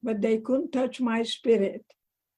but 0.04 0.22
they 0.22 0.38
couldn't 0.40 0.72
touch 0.72 1.00
my 1.00 1.24
spirit. 1.24 1.86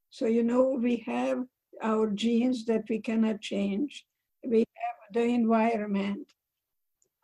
So, 0.09 0.25
you 0.25 0.43
know, 0.43 0.77
we 0.81 0.97
have 1.05 1.43
our 1.81 2.09
genes 2.11 2.65
that 2.65 2.83
we 2.89 2.99
cannot 2.99 3.41
change, 3.41 4.05
we 4.45 4.59
have 4.59 5.13
the 5.13 5.23
environment. 5.23 6.27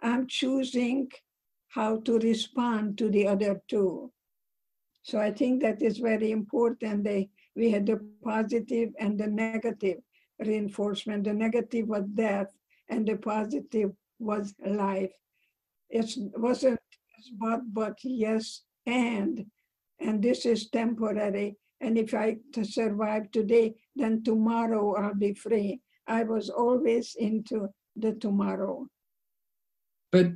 I'm 0.05 0.27
choosing 0.27 1.09
how 1.69 1.97
to 2.01 2.19
respond 2.19 2.97
to 2.99 3.09
the 3.09 3.27
other 3.27 3.59
two. 3.67 4.11
So 5.01 5.19
I 5.19 5.31
think 5.31 5.63
that 5.63 5.81
is 5.81 5.97
very 5.97 6.29
important. 6.31 7.03
They, 7.03 7.29
we 7.55 7.71
had 7.71 7.87
the 7.87 7.99
positive 8.23 8.89
and 8.99 9.19
the 9.19 9.27
negative 9.27 9.97
reinforcement. 10.39 11.23
The 11.23 11.33
negative 11.33 11.87
was 11.87 12.03
death, 12.13 12.51
and 12.89 13.07
the 13.07 13.17
positive 13.17 13.91
was 14.19 14.53
life. 14.65 15.11
It 15.89 16.15
wasn't 16.37 16.79
but, 17.39 17.61
but 17.73 17.97
yes, 18.03 18.61
and. 18.85 19.45
And 19.99 20.21
this 20.21 20.45
is 20.45 20.69
temporary. 20.69 21.55
And 21.81 21.97
if 21.97 22.13
I 22.13 22.37
survive 22.61 23.31
today, 23.31 23.75
then 23.95 24.23
tomorrow 24.23 24.95
I'll 24.95 25.15
be 25.15 25.33
free. 25.33 25.79
I 26.05 26.23
was 26.23 26.49
always 26.49 27.15
into 27.17 27.69
the 27.95 28.13
tomorrow. 28.13 28.87
But 30.15 30.31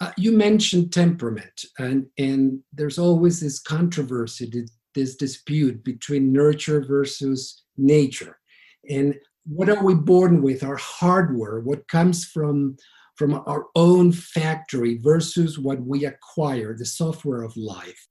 uh, 0.00 0.10
you 0.16 0.32
mentioned 0.32 0.92
temperament, 0.92 1.66
and, 1.78 2.06
and 2.18 2.58
there's 2.72 2.98
always 2.98 3.38
this 3.38 3.60
controversy, 3.60 4.50
this 4.96 5.14
dispute 5.14 5.84
between 5.84 6.32
nurture 6.32 6.84
versus 6.84 7.62
nature. 7.76 8.40
And 8.88 9.14
what 9.46 9.68
are 9.68 9.84
we 9.84 9.94
born 9.94 10.42
with, 10.42 10.64
our 10.64 10.78
hardware, 10.78 11.60
what 11.60 11.86
comes 11.86 12.24
from 12.24 12.76
from 13.14 13.40
our 13.46 13.66
own 13.76 14.10
factory 14.10 14.98
versus 14.98 15.60
what 15.60 15.80
we 15.82 16.06
acquire, 16.06 16.74
the 16.74 16.86
software 16.86 17.42
of 17.42 17.56
life. 17.56 18.08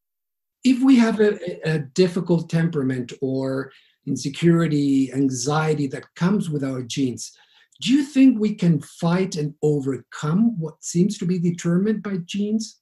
If 0.63 0.81
we 0.81 0.95
have 0.97 1.19
a, 1.19 1.33
a 1.65 1.79
difficult 1.79 2.49
temperament 2.49 3.11
or 3.21 3.73
insecurity, 4.07 5.11
anxiety 5.11 5.88
that 5.88 6.13
comes 6.15 6.49
with 6.49 6.63
our 6.63 6.81
genes, 6.83 7.35
do 7.81 7.93
you 7.93 8.03
think 8.03 8.39
we 8.39 8.55
can 8.55 8.81
fight 8.81 9.38
and 9.38 9.53
overcome 9.62 10.59
what 10.59 10.83
seems 10.83 11.17
to 11.17 11.25
be 11.25 11.39
determined 11.39 12.03
by 12.03 12.17
genes? 12.25 12.81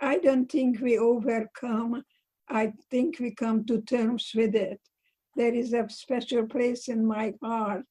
I 0.00 0.18
don't 0.18 0.50
think 0.50 0.80
we 0.80 0.98
overcome. 0.98 2.02
I 2.48 2.72
think 2.90 3.18
we 3.20 3.34
come 3.34 3.64
to 3.66 3.82
terms 3.82 4.32
with 4.34 4.54
it. 4.54 4.80
There 5.34 5.52
is 5.52 5.74
a 5.74 5.86
special 5.90 6.46
place 6.46 6.88
in 6.88 7.04
my 7.04 7.34
heart. 7.42 7.84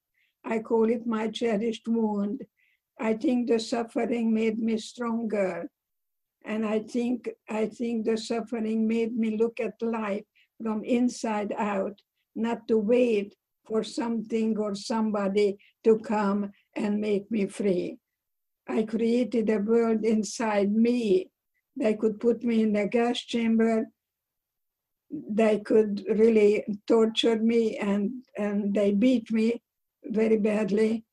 I 0.44 0.58
call 0.58 0.90
it 0.90 1.06
my 1.06 1.28
cherished 1.28 1.86
wound. 1.86 2.42
I 2.98 3.14
think 3.14 3.48
the 3.48 3.60
suffering 3.60 4.34
made 4.34 4.58
me 4.58 4.78
stronger. 4.78 5.68
And 6.44 6.64
I 6.64 6.80
think 6.80 7.28
I 7.48 7.66
think 7.66 8.06
the 8.06 8.16
suffering 8.16 8.86
made 8.88 9.16
me 9.16 9.36
look 9.36 9.60
at 9.60 9.80
life 9.82 10.24
from 10.60 10.82
inside 10.84 11.52
out, 11.56 12.00
not 12.34 12.66
to 12.68 12.78
wait 12.78 13.34
for 13.66 13.82
something 13.82 14.56
or 14.58 14.74
somebody 14.74 15.58
to 15.84 15.98
come 15.98 16.52
and 16.74 17.00
make 17.00 17.30
me 17.30 17.46
free. 17.46 17.98
I 18.68 18.82
created 18.84 19.50
a 19.50 19.58
world 19.58 20.04
inside 20.04 20.72
me. 20.72 21.30
They 21.76 21.94
could 21.94 22.20
put 22.20 22.42
me 22.42 22.62
in 22.62 22.74
a 22.76 22.86
gas 22.86 23.20
chamber. 23.20 23.86
They 25.10 25.60
could 25.60 26.04
really 26.08 26.64
torture 26.86 27.38
me 27.38 27.76
and, 27.76 28.10
and 28.36 28.74
they 28.74 28.92
beat 28.92 29.30
me 29.30 29.62
very 30.04 30.38
badly. 30.38 31.04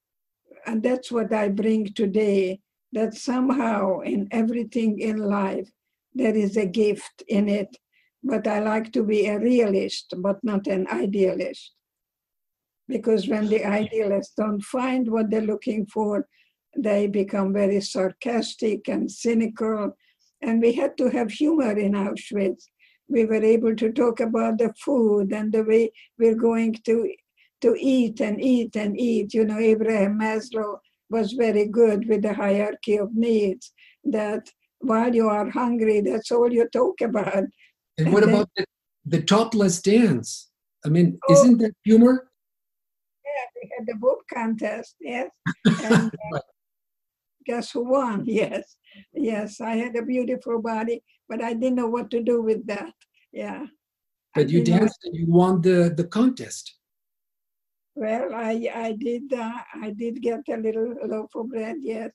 And 0.65 0.81
that's 0.81 1.11
what 1.11 1.33
I 1.33 1.49
bring 1.49 1.93
today 1.93 2.59
that 2.93 3.15
somehow 3.15 3.99
in 3.99 4.27
everything 4.31 4.99
in 4.99 5.17
life, 5.17 5.69
there 6.13 6.35
is 6.35 6.57
a 6.57 6.65
gift 6.65 7.23
in 7.27 7.49
it. 7.49 7.75
But 8.23 8.47
I 8.47 8.59
like 8.59 8.93
to 8.93 9.03
be 9.03 9.27
a 9.27 9.39
realist, 9.39 10.13
but 10.17 10.41
not 10.43 10.67
an 10.67 10.87
idealist 10.87 11.73
because 12.87 13.27
when 13.27 13.47
the 13.47 13.65
idealists 13.65 14.33
don't 14.35 14.61
find 14.61 15.11
what 15.11 15.29
they're 15.29 15.41
looking 15.41 15.85
for, 15.85 16.27
they 16.77 17.07
become 17.07 17.53
very 17.53 17.81
sarcastic 17.81 18.87
and 18.87 19.09
cynical. 19.11 19.95
And 20.41 20.61
we 20.61 20.73
had 20.73 20.97
to 20.97 21.09
have 21.09 21.31
humor 21.31 21.77
in 21.77 21.93
Auschwitz. 21.93 22.65
We 23.07 23.25
were 23.25 23.43
able 23.43 23.75
to 23.75 23.91
talk 23.91 24.19
about 24.19 24.57
the 24.57 24.73
food 24.73 25.31
and 25.31 25.51
the 25.51 25.63
way 25.63 25.91
we're 26.17 26.35
going 26.35 26.75
to, 26.85 27.13
to 27.61 27.75
eat 27.79 28.19
and 28.21 28.41
eat 28.41 28.75
and 28.75 28.99
eat. 28.99 29.33
You 29.33 29.45
know, 29.45 29.59
Abraham 29.59 30.19
Maslow 30.19 30.79
was 31.09 31.33
very 31.33 31.67
good 31.67 32.07
with 32.09 32.23
the 32.23 32.33
hierarchy 32.33 32.97
of 32.97 33.15
needs, 33.15 33.71
that 34.03 34.49
while 34.79 35.13
you 35.13 35.29
are 35.29 35.49
hungry, 35.49 36.01
that's 36.01 36.31
all 36.31 36.51
you 36.51 36.67
talk 36.69 37.01
about. 37.01 37.35
And, 37.35 37.51
and 37.97 38.13
what 38.13 38.25
then, 38.25 38.33
about 38.33 38.49
the, 38.57 38.65
the 39.05 39.21
topless 39.21 39.81
dance? 39.81 40.49
I 40.85 40.89
mean, 40.89 41.19
oh, 41.29 41.33
isn't 41.33 41.59
that 41.59 41.73
humor? 41.85 42.29
We 43.63 43.69
had 43.77 43.87
the 43.87 43.95
book 43.95 44.19
contest, 44.33 44.95
yes. 44.99 45.29
And 45.65 46.11
uh, 46.35 46.39
guess 47.45 47.71
who 47.71 47.89
won? 47.89 48.25
Yes, 48.25 48.75
yes. 49.13 49.61
I 49.61 49.75
had 49.75 49.95
a 49.95 50.03
beautiful 50.03 50.61
body, 50.61 51.01
but 51.29 51.41
I 51.41 51.53
didn't 51.53 51.75
know 51.75 51.87
what 51.87 52.11
to 52.11 52.21
do 52.21 52.41
with 52.41 52.65
that. 52.67 52.93
Yeah. 53.31 53.65
But 54.35 54.49
you 54.49 54.63
danced 54.63 54.99
know. 55.03 55.09
and 55.09 55.15
you 55.15 55.27
won 55.27 55.61
the, 55.61 55.93
the 55.95 56.05
contest. 56.05 56.75
Well, 57.95 58.33
I 58.33 58.69
I 58.73 58.93
did 58.93 59.31
uh, 59.33 59.59
I 59.81 59.91
did 59.91 60.21
get 60.21 60.41
a 60.49 60.57
little 60.57 60.95
loaf 61.05 61.29
of 61.35 61.49
bread. 61.49 61.77
Yes, 61.79 62.09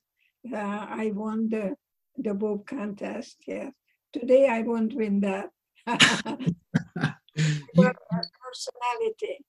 uh, 0.53 0.85
I 1.03 1.11
won 1.15 1.47
the 1.47 1.75
the 2.17 2.33
book 2.33 2.67
contest. 2.67 3.37
Yes. 3.47 3.71
Today 4.11 4.49
I 4.49 4.61
won't 4.63 4.93
win 4.93 5.21
that. 5.21 5.49
but 5.87 5.95
personality. 8.43 9.45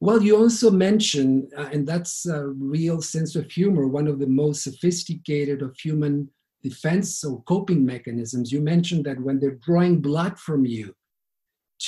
Well, 0.00 0.22
you 0.22 0.36
also 0.36 0.70
mentioned, 0.70 1.52
uh, 1.56 1.68
and 1.72 1.86
that's 1.86 2.26
a 2.26 2.48
real 2.48 3.00
sense 3.00 3.34
of 3.34 3.50
humor, 3.50 3.86
one 3.86 4.06
of 4.06 4.18
the 4.18 4.26
most 4.26 4.62
sophisticated 4.62 5.62
of 5.62 5.76
human 5.76 6.28
defense 6.62 7.24
or 7.24 7.42
coping 7.44 7.84
mechanisms. 7.84 8.52
You 8.52 8.60
mentioned 8.60 9.04
that 9.06 9.20
when 9.20 9.38
they're 9.38 9.62
drawing 9.62 10.00
blood 10.00 10.38
from 10.38 10.66
you 10.66 10.94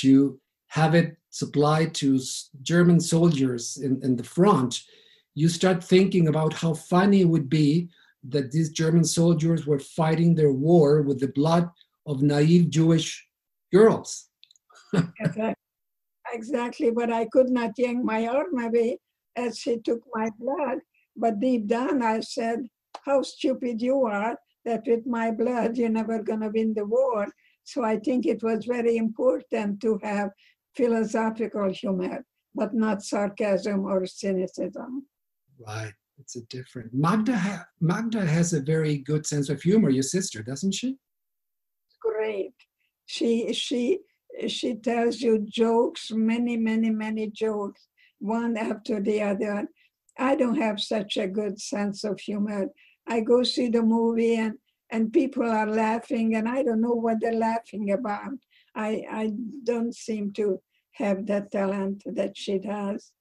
to 0.01 0.39
have 0.67 0.95
it 0.95 1.17
supplied 1.29 1.93
to 1.95 2.19
German 2.61 2.99
soldiers 2.99 3.77
in, 3.77 3.99
in 4.03 4.15
the 4.15 4.23
front, 4.23 4.81
you 5.35 5.47
start 5.47 5.83
thinking 5.83 6.27
about 6.27 6.53
how 6.53 6.73
funny 6.73 7.21
it 7.21 7.29
would 7.29 7.49
be 7.49 7.89
that 8.27 8.51
these 8.51 8.69
German 8.71 9.03
soldiers 9.03 9.65
were 9.65 9.79
fighting 9.79 10.35
their 10.35 10.51
war 10.51 11.01
with 11.01 11.19
the 11.19 11.27
blood 11.27 11.69
of 12.05 12.21
naive 12.21 12.69
Jewish 12.69 13.25
girls. 13.71 14.29
Exactly, 16.33 16.91
but 16.91 17.11
I 17.11 17.25
could 17.25 17.49
not 17.49 17.71
yank 17.77 18.03
my 18.03 18.27
arm 18.27 18.57
away 18.59 18.99
as 19.35 19.57
she 19.57 19.79
took 19.79 20.01
my 20.13 20.29
blood. 20.39 20.79
But 21.15 21.39
deep 21.39 21.67
down, 21.67 22.01
I 22.01 22.21
said, 22.21 22.67
How 23.05 23.21
stupid 23.21 23.81
you 23.81 24.05
are 24.05 24.37
that 24.65 24.83
with 24.85 25.05
my 25.05 25.31
blood, 25.31 25.77
you're 25.77 25.89
never 25.89 26.21
going 26.21 26.41
to 26.41 26.49
win 26.49 26.73
the 26.73 26.85
war. 26.85 27.27
So 27.63 27.83
I 27.83 27.97
think 27.97 28.25
it 28.25 28.43
was 28.43 28.65
very 28.65 28.97
important 28.97 29.81
to 29.81 29.99
have 30.03 30.29
philosophical 30.75 31.71
humor, 31.71 32.25
but 32.55 32.73
not 32.73 33.03
sarcasm 33.03 33.85
or 33.85 34.05
cynicism. 34.05 35.07
Right. 35.59 35.93
It's 36.19 36.35
a 36.35 36.41
different. 36.45 36.93
Magda, 36.93 37.37
ha- 37.37 37.65
Magda 37.79 38.25
has 38.25 38.51
a 38.53 38.61
very 38.61 38.97
good 38.97 39.25
sense 39.25 39.49
of 39.49 39.61
humor, 39.61 39.89
your 39.89 40.03
sister, 40.03 40.43
doesn't 40.43 40.73
she? 40.73 40.97
Great. 42.01 42.53
She, 43.05 43.53
she, 43.53 43.99
she 44.47 44.75
tells 44.75 45.21
you 45.21 45.45
jokes, 45.49 46.11
many, 46.11 46.57
many, 46.57 46.89
many 46.89 47.27
jokes, 47.27 47.87
one 48.19 48.57
after 48.57 49.01
the 49.01 49.21
other. 49.21 49.67
I 50.17 50.35
don't 50.35 50.57
have 50.57 50.79
such 50.79 51.17
a 51.17 51.27
good 51.27 51.59
sense 51.59 52.03
of 52.03 52.19
humor. 52.19 52.67
I 53.07 53.21
go 53.21 53.43
see 53.43 53.69
the 53.69 53.81
movie 53.81 54.35
and, 54.35 54.55
and 54.91 55.13
people 55.13 55.49
are 55.49 55.67
laughing 55.67 56.35
and 56.35 56.47
I 56.47 56.63
don't 56.63 56.81
know 56.81 56.93
what 56.93 57.17
they're 57.21 57.33
laughing 57.33 57.91
about. 57.91 58.33
I, 58.75 59.03
I 59.09 59.31
don't 59.63 59.95
seem 59.95 60.31
to 60.33 60.61
have 60.93 61.25
that 61.27 61.51
talent 61.51 62.03
that 62.05 62.37
she 62.37 62.59
does. 62.59 63.11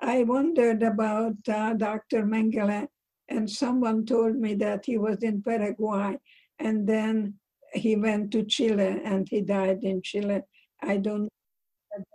I 0.00 0.22
wondered 0.22 0.82
about 0.82 1.36
uh, 1.48 1.74
Dr. 1.74 2.22
Mengele, 2.24 2.86
and 3.28 3.50
someone 3.50 4.06
told 4.06 4.36
me 4.36 4.54
that 4.54 4.86
he 4.86 4.96
was 4.96 5.22
in 5.22 5.42
Paraguay 5.42 6.16
and 6.58 6.86
then 6.86 7.34
he 7.72 7.96
went 7.96 8.30
to 8.32 8.44
Chile 8.44 9.00
and 9.04 9.28
he 9.28 9.40
died 9.40 9.80
in 9.82 10.02
Chile. 10.02 10.42
I 10.82 10.96
don't 10.96 11.22
know 11.22 11.28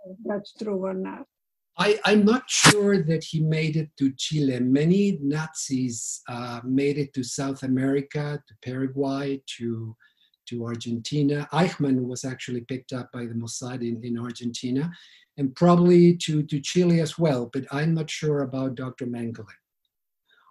if 0.06 0.16
that's 0.24 0.54
true 0.54 0.84
or 0.84 0.94
not. 0.94 1.26
I, 1.76 1.98
am 2.06 2.24
not 2.24 2.48
sure 2.48 3.02
that 3.02 3.24
he 3.24 3.40
made 3.40 3.76
it 3.76 3.90
to 3.98 4.12
Chile. 4.16 4.60
Many 4.60 5.18
Nazis 5.20 6.22
uh, 6.28 6.60
made 6.64 6.98
it 6.98 7.12
to 7.14 7.24
South 7.24 7.64
America, 7.64 8.40
to 8.46 8.54
Paraguay, 8.64 9.42
to, 9.58 9.96
to 10.48 10.64
Argentina. 10.64 11.48
Eichmann 11.52 12.06
was 12.06 12.24
actually 12.24 12.60
picked 12.60 12.92
up 12.92 13.10
by 13.12 13.26
the 13.26 13.34
Mossad 13.34 13.80
in, 13.80 14.00
in 14.04 14.18
Argentina, 14.18 14.88
and 15.36 15.54
probably 15.56 16.16
to, 16.18 16.44
to 16.44 16.60
Chile 16.60 17.00
as 17.00 17.18
well, 17.18 17.50
but 17.52 17.64
I'm 17.72 17.92
not 17.92 18.08
sure 18.08 18.42
about 18.42 18.76
Dr. 18.76 19.06
Mengele. 19.06 19.46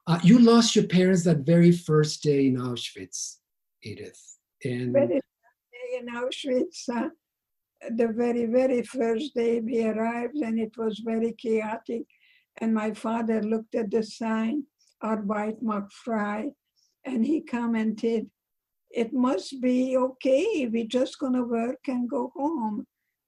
Uh, 0.06 0.20
you 0.22 0.40
lost 0.40 0.76
your 0.76 0.88
parents 0.88 1.24
that 1.24 1.46
very 1.46 1.72
first 1.72 2.22
day 2.22 2.48
in 2.48 2.58
Auschwitz, 2.58 3.38
Edith. 3.82 4.33
And 4.66 4.94
very 4.94 5.22
in 5.94 6.08
Auschwitz, 6.08 6.90
uh, 6.90 7.10
the 7.96 8.08
very, 8.08 8.46
very 8.46 8.82
first 8.84 9.34
day 9.36 9.60
we 9.60 9.86
arrived, 9.86 10.38
and 10.38 10.60
it 10.60 10.76
was 10.78 11.00
very 11.00 11.34
chaotic. 11.34 12.04
And 12.58 12.74
my 12.74 12.94
father 12.94 13.42
looked 13.42 13.76
at 13.76 13.92
the 13.92 14.04
sign, 14.04 14.64
Arbeit 15.04 15.62
macht 15.62 15.92
frei, 15.92 16.52
and 17.06 17.26
he 17.26 17.42
commented, 17.42 18.30
it 18.92 19.12
must 19.12 19.60
be 19.62 19.98
okay, 19.98 20.68
we're 20.68 20.86
just 20.86 21.20
gonna 21.20 21.44
work 21.44 21.80
and 21.88 22.10
go 22.10 22.32
home. 22.36 22.86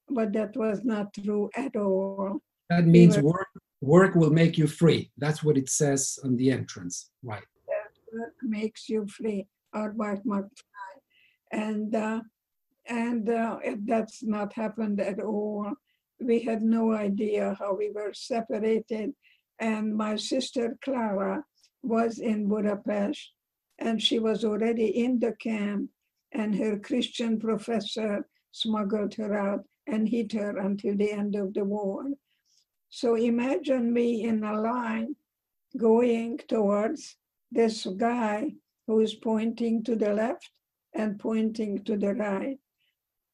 But 0.07 0.33
that 0.33 0.55
was 0.55 0.83
not 0.83 1.13
true 1.13 1.49
at 1.55 1.75
all. 1.75 2.39
That 2.69 2.85
means 2.85 3.17
we 3.17 3.23
were, 3.23 3.31
work, 3.31 3.47
work 3.81 4.15
will 4.15 4.29
make 4.29 4.57
you 4.57 4.67
free. 4.67 5.11
That's 5.17 5.43
what 5.43 5.57
it 5.57 5.69
says 5.69 6.19
on 6.23 6.35
the 6.37 6.51
entrance, 6.51 7.09
right? 7.23 7.43
Work 8.13 8.35
makes 8.43 8.87
you 8.87 9.07
free, 9.07 9.47
Arbeit 9.73 10.23
macht 10.23 10.53
frei. 10.55 10.94
And 11.55 11.95
uh, 11.95 12.21
and 12.87 13.29
uh, 13.29 13.57
that's 13.85 14.23
not 14.23 14.53
happened 14.53 14.99
at 14.99 15.19
all. 15.19 15.71
We 16.19 16.39
had 16.41 16.61
no 16.61 16.93
idea 16.93 17.55
how 17.59 17.73
we 17.75 17.89
were 17.91 18.13
separated. 18.13 19.13
And 19.59 19.95
my 19.95 20.17
sister 20.17 20.77
Clara 20.83 21.43
was 21.81 22.19
in 22.19 22.47
Budapest 22.47 23.31
and 23.79 24.01
she 24.01 24.19
was 24.19 24.43
already 24.43 24.87
in 25.03 25.19
the 25.19 25.33
camp 25.33 25.89
and 26.31 26.55
her 26.55 26.77
Christian 26.77 27.39
professor 27.39 28.27
smuggled 28.51 29.13
her 29.15 29.33
out 29.33 29.63
and 29.87 30.09
hid 30.09 30.31
her 30.33 30.57
until 30.57 30.95
the 30.97 31.11
end 31.11 31.35
of 31.35 31.53
the 31.53 31.63
war. 31.63 32.03
So 32.89 33.15
imagine 33.15 33.93
me 33.93 34.23
in 34.23 34.43
a 34.43 34.59
line 34.59 35.15
going 35.77 36.39
towards 36.47 37.17
this 37.51 37.85
guy 37.97 38.53
who 38.87 38.99
is 38.99 39.15
pointing 39.15 39.83
to 39.83 39.95
the 39.95 40.13
left 40.13 40.49
and 40.95 41.19
pointing 41.19 41.84
to 41.84 41.97
the 41.97 42.15
right. 42.15 42.58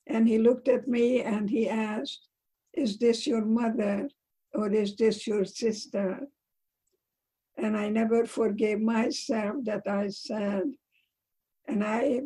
And 0.08 0.28
he 0.28 0.39
looked 0.39 0.67
at 0.67 0.88
me 0.88 1.21
and 1.21 1.50
he 1.50 1.69
asked, 1.69 2.28
Is 2.74 2.97
this 2.97 3.28
your 3.28 3.45
mother 3.45 4.10
or 4.54 4.71
is 4.71 4.95
this 4.95 5.28
your 5.28 5.45
sister? 5.45 6.28
And 7.58 7.78
I 7.78 7.89
never 7.89 8.26
forgave 8.26 8.82
myself 8.82 9.56
that 9.65 9.84
I 9.88 10.08
said, 10.10 10.63
and 11.67 11.84
I 11.84 12.21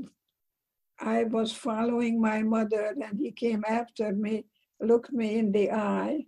I 0.98 1.26
was 1.26 1.52
following 1.52 2.22
my 2.22 2.42
mother 2.42 2.96
and 3.02 3.20
he 3.20 3.32
came 3.32 3.66
after 3.68 4.14
me, 4.14 4.46
looked 4.80 5.12
me 5.12 5.38
in 5.38 5.52
the 5.52 5.72
eye. 5.72 6.26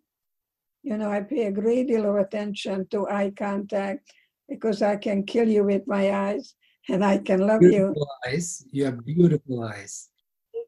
You 0.83 0.97
know, 0.97 1.09
I 1.09 1.21
pay 1.21 1.45
a 1.45 1.51
great 1.51 1.87
deal 1.87 2.09
of 2.09 2.17
attention 2.17 2.85
to 2.91 3.07
eye 3.07 3.31
contact 3.37 4.11
because 4.49 4.81
I 4.81 4.97
can 4.97 5.23
kill 5.23 5.47
you 5.47 5.63
with 5.63 5.87
my 5.87 6.11
eyes 6.11 6.53
and 6.89 7.03
I 7.03 7.17
can 7.17 7.41
love 7.45 7.61
you. 7.61 7.93
Eyes. 8.27 8.65
You 8.71 8.85
have 8.85 9.05
beautiful 9.05 9.63
eyes. 9.63 10.09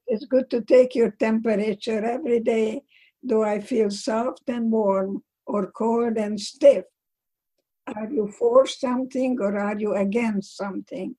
It's 0.08 0.26
good 0.26 0.50
to 0.50 0.62
take 0.62 0.96
your 0.96 1.12
temperature 1.12 2.04
every 2.04 2.40
day. 2.40 2.82
Do 3.26 3.44
I 3.44 3.60
feel 3.60 3.90
soft 3.90 4.44
and 4.48 4.72
warm 4.72 5.24
or 5.46 5.72
cold 5.72 6.18
and 6.18 6.40
stiff? 6.40 6.86
Are 7.88 8.10
you 8.12 8.28
for 8.28 8.66
something 8.68 9.38
or 9.40 9.58
are 9.58 9.78
you 9.78 9.96
against 9.96 10.58
something? 10.58 11.16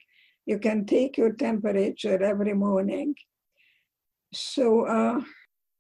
You 0.47 0.59
can 0.59 0.87
take 0.87 1.17
your 1.17 1.33
temperature 1.33 2.23
every 2.23 2.55
morning. 2.55 3.15
So, 4.33 4.87
uh, 4.87 5.21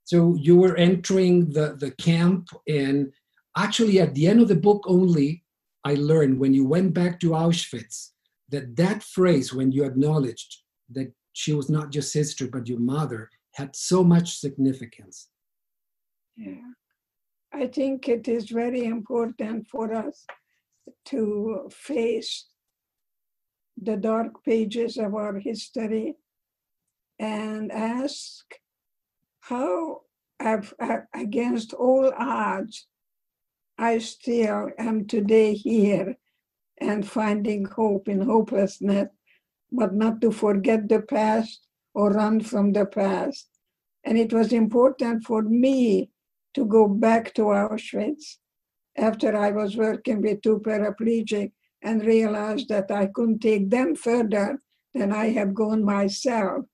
So 0.04 0.34
you 0.34 0.56
were 0.56 0.76
entering 0.76 1.50
the, 1.50 1.76
the 1.78 1.92
camp, 1.92 2.48
and 2.68 3.12
actually, 3.56 4.00
at 4.00 4.14
the 4.14 4.26
end 4.26 4.40
of 4.40 4.48
the 4.48 4.56
book, 4.56 4.84
only 4.86 5.44
I 5.84 5.94
learned 5.94 6.38
when 6.38 6.52
you 6.52 6.66
went 6.66 6.92
back 6.94 7.20
to 7.20 7.30
Auschwitz 7.30 8.10
that 8.50 8.76
that 8.76 9.02
phrase, 9.02 9.52
when 9.54 9.72
you 9.72 9.84
acknowledged 9.84 10.62
that 10.90 11.12
she 11.32 11.52
was 11.52 11.68
not 11.70 11.94
your 11.94 12.02
sister 12.02 12.46
but 12.48 12.68
your 12.68 12.80
mother, 12.80 13.30
had 13.54 13.74
so 13.74 14.04
much 14.04 14.38
significance. 14.38 15.28
yeah. 16.36 16.72
I 17.52 17.66
think 17.66 18.08
it 18.08 18.28
is 18.28 18.48
very 18.48 18.84
important 18.84 19.66
for 19.66 19.92
us 19.92 20.24
to 21.06 21.68
face 21.72 22.46
the 23.76 23.96
dark 23.96 24.44
pages 24.44 24.96
of 24.96 25.14
our 25.14 25.38
history 25.38 26.14
and 27.18 27.72
ask 27.72 28.44
how, 29.40 30.02
against 31.14 31.72
all 31.74 32.12
odds, 32.16 32.86
I 33.78 33.98
still 33.98 34.70
am 34.78 35.06
today 35.06 35.54
here 35.54 36.16
and 36.80 37.06
finding 37.06 37.64
hope 37.64 38.08
in 38.08 38.20
hopelessness, 38.22 39.08
but 39.70 39.94
not 39.94 40.20
to 40.20 40.30
forget 40.30 40.88
the 40.88 41.02
past 41.02 41.66
or 41.94 42.10
run 42.10 42.40
from 42.40 42.72
the 42.72 42.86
past. 42.86 43.48
And 44.04 44.18
it 44.18 44.32
was 44.32 44.52
important 44.52 45.24
for 45.24 45.42
me 45.42 46.10
to 46.54 46.64
go 46.64 46.88
back 46.88 47.34
to 47.34 47.42
Auschwitz 47.42 48.38
after 48.96 49.36
I 49.36 49.50
was 49.50 49.76
working 49.76 50.22
with 50.22 50.42
two 50.42 50.60
paraplegic 50.60 51.52
and 51.82 52.04
realized 52.04 52.68
that 52.68 52.90
I 52.90 53.06
couldn't 53.06 53.40
take 53.40 53.70
them 53.70 53.94
further 53.94 54.60
than 54.94 55.12
I 55.12 55.30
have 55.30 55.54
gone 55.54 55.84
myself. 55.84 56.64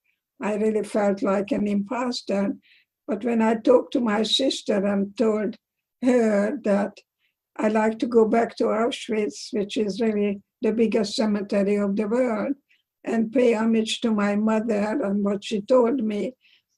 I 0.41 0.55
really 0.55 0.83
felt 0.83 1.21
like 1.21 1.51
an 1.51 1.67
imposter. 1.67 2.55
But 3.07 3.23
when 3.23 3.41
I 3.41 3.55
talked 3.55 3.93
to 3.93 4.01
my 4.01 4.23
sister 4.23 4.85
and 4.85 5.15
told 5.17 5.55
her 6.03 6.57
that 6.63 6.97
I 7.57 7.69
like 7.69 7.97
to 7.99 8.07
go 8.07 8.25
back 8.25 8.55
to 8.57 8.65
Auschwitz, 8.65 9.49
which 9.51 9.77
is 9.77 9.99
really 9.99 10.41
the 10.61 10.71
biggest 10.71 11.15
cemetery 11.15 11.75
of 11.75 11.95
the 11.95 12.07
world, 12.07 12.53
and 13.03 13.31
pay 13.31 13.53
homage 13.53 14.01
to 14.01 14.11
my 14.11 14.35
mother 14.35 15.01
and 15.03 15.23
what 15.23 15.43
she 15.43 15.61
told 15.61 16.03
me. 16.03 16.33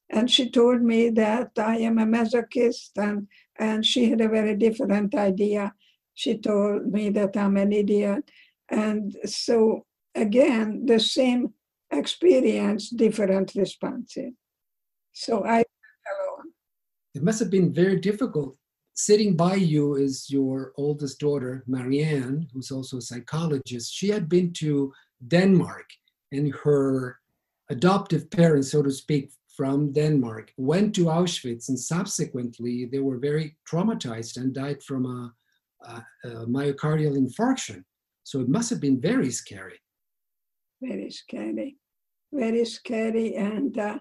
And 0.10 0.32
she 0.32 0.50
told 0.50 0.82
me 0.82 1.10
that 1.12 1.52
I 1.58 1.78
am 1.78 2.00
a 2.00 2.06
masochist, 2.06 2.92
and, 2.98 3.28
and 3.58 3.86
she 3.86 4.10
had 4.10 4.22
a 4.22 4.30
very 4.30 4.56
different 4.56 5.14
idea. 5.16 5.74
She 6.14 6.38
told 6.38 6.88
me 6.88 7.10
that 7.12 7.38
I'm 7.38 7.58
an 7.58 7.72
idiot. 7.74 8.30
And 8.70 9.16
so, 9.26 9.86
again, 10.16 10.86
the 10.86 11.00
same 11.00 11.54
experience, 11.92 12.90
different 12.90 13.54
responses. 13.56 14.32
So 15.12 15.46
I. 15.46 15.64
It 17.16 17.24
must 17.24 17.40
have 17.40 17.50
been 17.50 17.74
very 17.74 18.00
difficult. 18.00 18.56
Sitting 19.02 19.38
by 19.38 19.56
you 19.56 19.96
is 19.96 20.30
your 20.30 20.74
oldest 20.76 21.22
daughter, 21.22 21.64
Marianne, 21.68 22.50
who's 22.52 22.70
also 22.70 22.98
a 22.98 23.02
psychologist. 23.02 23.94
She 23.94 24.10
had 24.10 24.28
been 24.28 24.52
to 24.56 24.92
Denmark, 25.26 25.86
and 26.34 26.54
her 26.64 27.18
adoptive 27.70 28.30
parents, 28.30 28.70
so 28.72 28.84
to 28.84 28.92
speak, 28.92 29.32
from 29.56 29.94
Denmark 29.94 30.52
went 30.58 30.94
to 30.96 31.06
Auschwitz, 31.06 31.70
and 31.70 31.80
subsequently 31.80 32.90
they 32.92 33.00
were 33.00 33.18
very 33.18 33.56
traumatized 33.66 34.36
and 34.36 34.54
died 34.54 34.84
from 34.84 35.06
a, 35.06 35.34
a, 35.88 36.06
a 36.26 36.46
myocardial 36.48 37.16
infarction. 37.18 37.86
So 38.26 38.42
it 38.42 38.50
must 38.50 38.70
have 38.70 38.82
been 38.82 39.00
very 39.00 39.32
scary. 39.32 39.80
very 40.82 41.10
scary, 41.10 41.78
very 42.34 42.66
scary. 42.66 43.36
And 43.36 43.78
uh, 43.80 44.00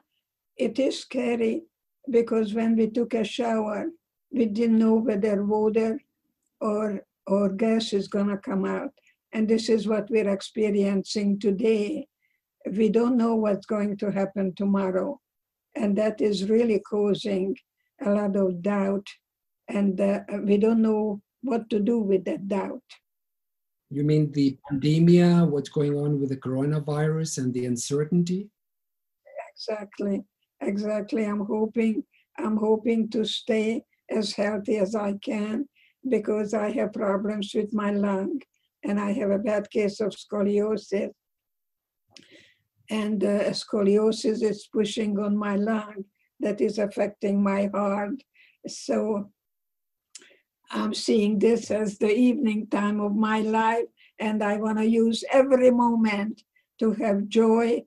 it 0.56 0.80
is 0.80 0.98
scary 0.98 1.62
because 2.10 2.52
when 2.52 2.74
we 2.76 2.88
took 2.90 3.14
a 3.14 3.22
shower, 3.22 3.86
we 4.30 4.46
didn't 4.46 4.78
know 4.78 4.94
whether 4.94 5.44
water 5.44 6.00
or, 6.60 7.02
or 7.26 7.48
gas 7.50 7.92
is 7.92 8.08
going 8.08 8.28
to 8.28 8.36
come 8.36 8.64
out. 8.64 8.90
And 9.32 9.48
this 9.48 9.68
is 9.68 9.86
what 9.86 10.10
we're 10.10 10.28
experiencing 10.28 11.38
today. 11.38 12.06
We 12.70 12.88
don't 12.88 13.16
know 13.16 13.34
what's 13.34 13.66
going 13.66 13.96
to 13.98 14.10
happen 14.10 14.54
tomorrow. 14.54 15.20
And 15.74 15.96
that 15.98 16.20
is 16.20 16.48
really 16.48 16.80
causing 16.80 17.56
a 18.04 18.10
lot 18.10 18.36
of 18.36 18.62
doubt. 18.62 19.06
And 19.68 20.00
uh, 20.00 20.20
we 20.42 20.56
don't 20.56 20.82
know 20.82 21.20
what 21.42 21.68
to 21.70 21.78
do 21.78 21.98
with 21.98 22.24
that 22.24 22.48
doubt. 22.48 22.82
You 23.90 24.02
mean 24.04 24.32
the 24.32 24.58
pandemia, 24.70 25.48
what's 25.48 25.70
going 25.70 25.98
on 25.98 26.20
with 26.20 26.28
the 26.30 26.36
coronavirus 26.36 27.38
and 27.38 27.54
the 27.54 27.66
uncertainty? 27.66 28.48
Exactly, 29.54 30.24
exactly. 30.60 31.24
I'm 31.24 31.46
hoping, 31.46 32.04
I'm 32.38 32.56
hoping 32.56 33.08
to 33.10 33.24
stay 33.24 33.84
as 34.10 34.32
healthy 34.32 34.76
as 34.78 34.94
I 34.94 35.14
can 35.22 35.68
because 36.08 36.54
I 36.54 36.70
have 36.72 36.92
problems 36.92 37.52
with 37.54 37.72
my 37.72 37.90
lung 37.90 38.40
and 38.84 38.98
I 39.00 39.12
have 39.12 39.30
a 39.30 39.38
bad 39.38 39.70
case 39.70 40.00
of 40.00 40.12
scoliosis. 40.12 41.10
And 42.90 43.22
uh, 43.22 43.50
scoliosis 43.50 44.42
is 44.42 44.68
pushing 44.72 45.18
on 45.18 45.36
my 45.36 45.56
lung 45.56 46.04
that 46.40 46.60
is 46.60 46.78
affecting 46.78 47.42
my 47.42 47.68
heart. 47.74 48.22
So 48.66 49.30
I'm 50.70 50.94
seeing 50.94 51.38
this 51.38 51.70
as 51.70 51.98
the 51.98 52.14
evening 52.14 52.66
time 52.68 53.00
of 53.00 53.14
my 53.14 53.40
life, 53.40 53.86
and 54.18 54.42
I 54.42 54.56
want 54.56 54.78
to 54.78 54.86
use 54.86 55.24
every 55.32 55.70
moment 55.70 56.42
to 56.78 56.92
have 56.92 57.28
joy 57.28 57.84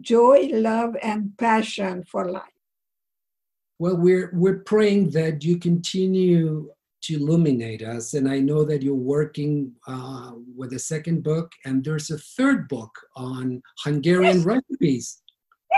joy, 0.00 0.48
love, 0.52 0.96
and 1.02 1.36
passion 1.36 2.04
for 2.04 2.30
life. 2.30 2.57
Well, 3.80 3.96
we're 3.96 4.30
we're 4.34 4.58
praying 4.60 5.10
that 5.10 5.44
you 5.44 5.58
continue 5.58 6.68
to 7.02 7.14
illuminate 7.14 7.80
us, 7.82 8.14
and 8.14 8.28
I 8.28 8.40
know 8.40 8.64
that 8.64 8.82
you're 8.82 8.94
working 8.94 9.72
uh, 9.86 10.32
with 10.56 10.72
a 10.72 10.80
second 10.80 11.22
book, 11.22 11.52
and 11.64 11.84
there's 11.84 12.10
a 12.10 12.18
third 12.18 12.66
book 12.66 12.90
on 13.14 13.62
Hungarian 13.84 14.38
Yes. 14.38 14.46
recipes. 14.46 15.22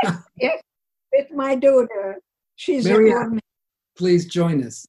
Yes, 0.02 0.16
yes, 0.40 0.62
with 1.12 1.30
my 1.32 1.54
daughter. 1.56 2.16
She's 2.56 2.86
gourmet. 2.88 3.40
Please 3.98 4.24
join 4.26 4.64
us. 4.64 4.86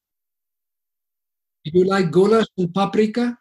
Do 1.66 1.72
you 1.74 1.84
like 1.86 2.12
goulash 2.12 2.48
and 2.58 2.74
paprika? 2.74 3.38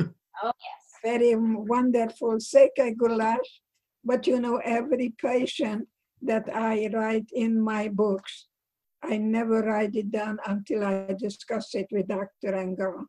Oh 0.00 0.52
yes, 0.68 0.82
very 1.02 1.36
wonderful 1.36 2.38
seke 2.38 2.96
goulash. 2.96 3.62
But 4.04 4.26
you 4.26 4.40
know, 4.40 4.56
every 4.64 5.14
patient 5.22 5.86
that 6.22 6.48
I 6.52 6.90
write 6.92 7.30
in 7.32 7.60
my 7.60 7.88
books, 7.88 8.46
I 9.06 9.18
never 9.18 9.62
write 9.62 9.94
it 9.96 10.10
down 10.10 10.38
until 10.46 10.84
I 10.84 11.14
discuss 11.18 11.74
it 11.74 11.88
with 11.92 12.08
Dr. 12.08 12.54
Engle. 12.54 13.06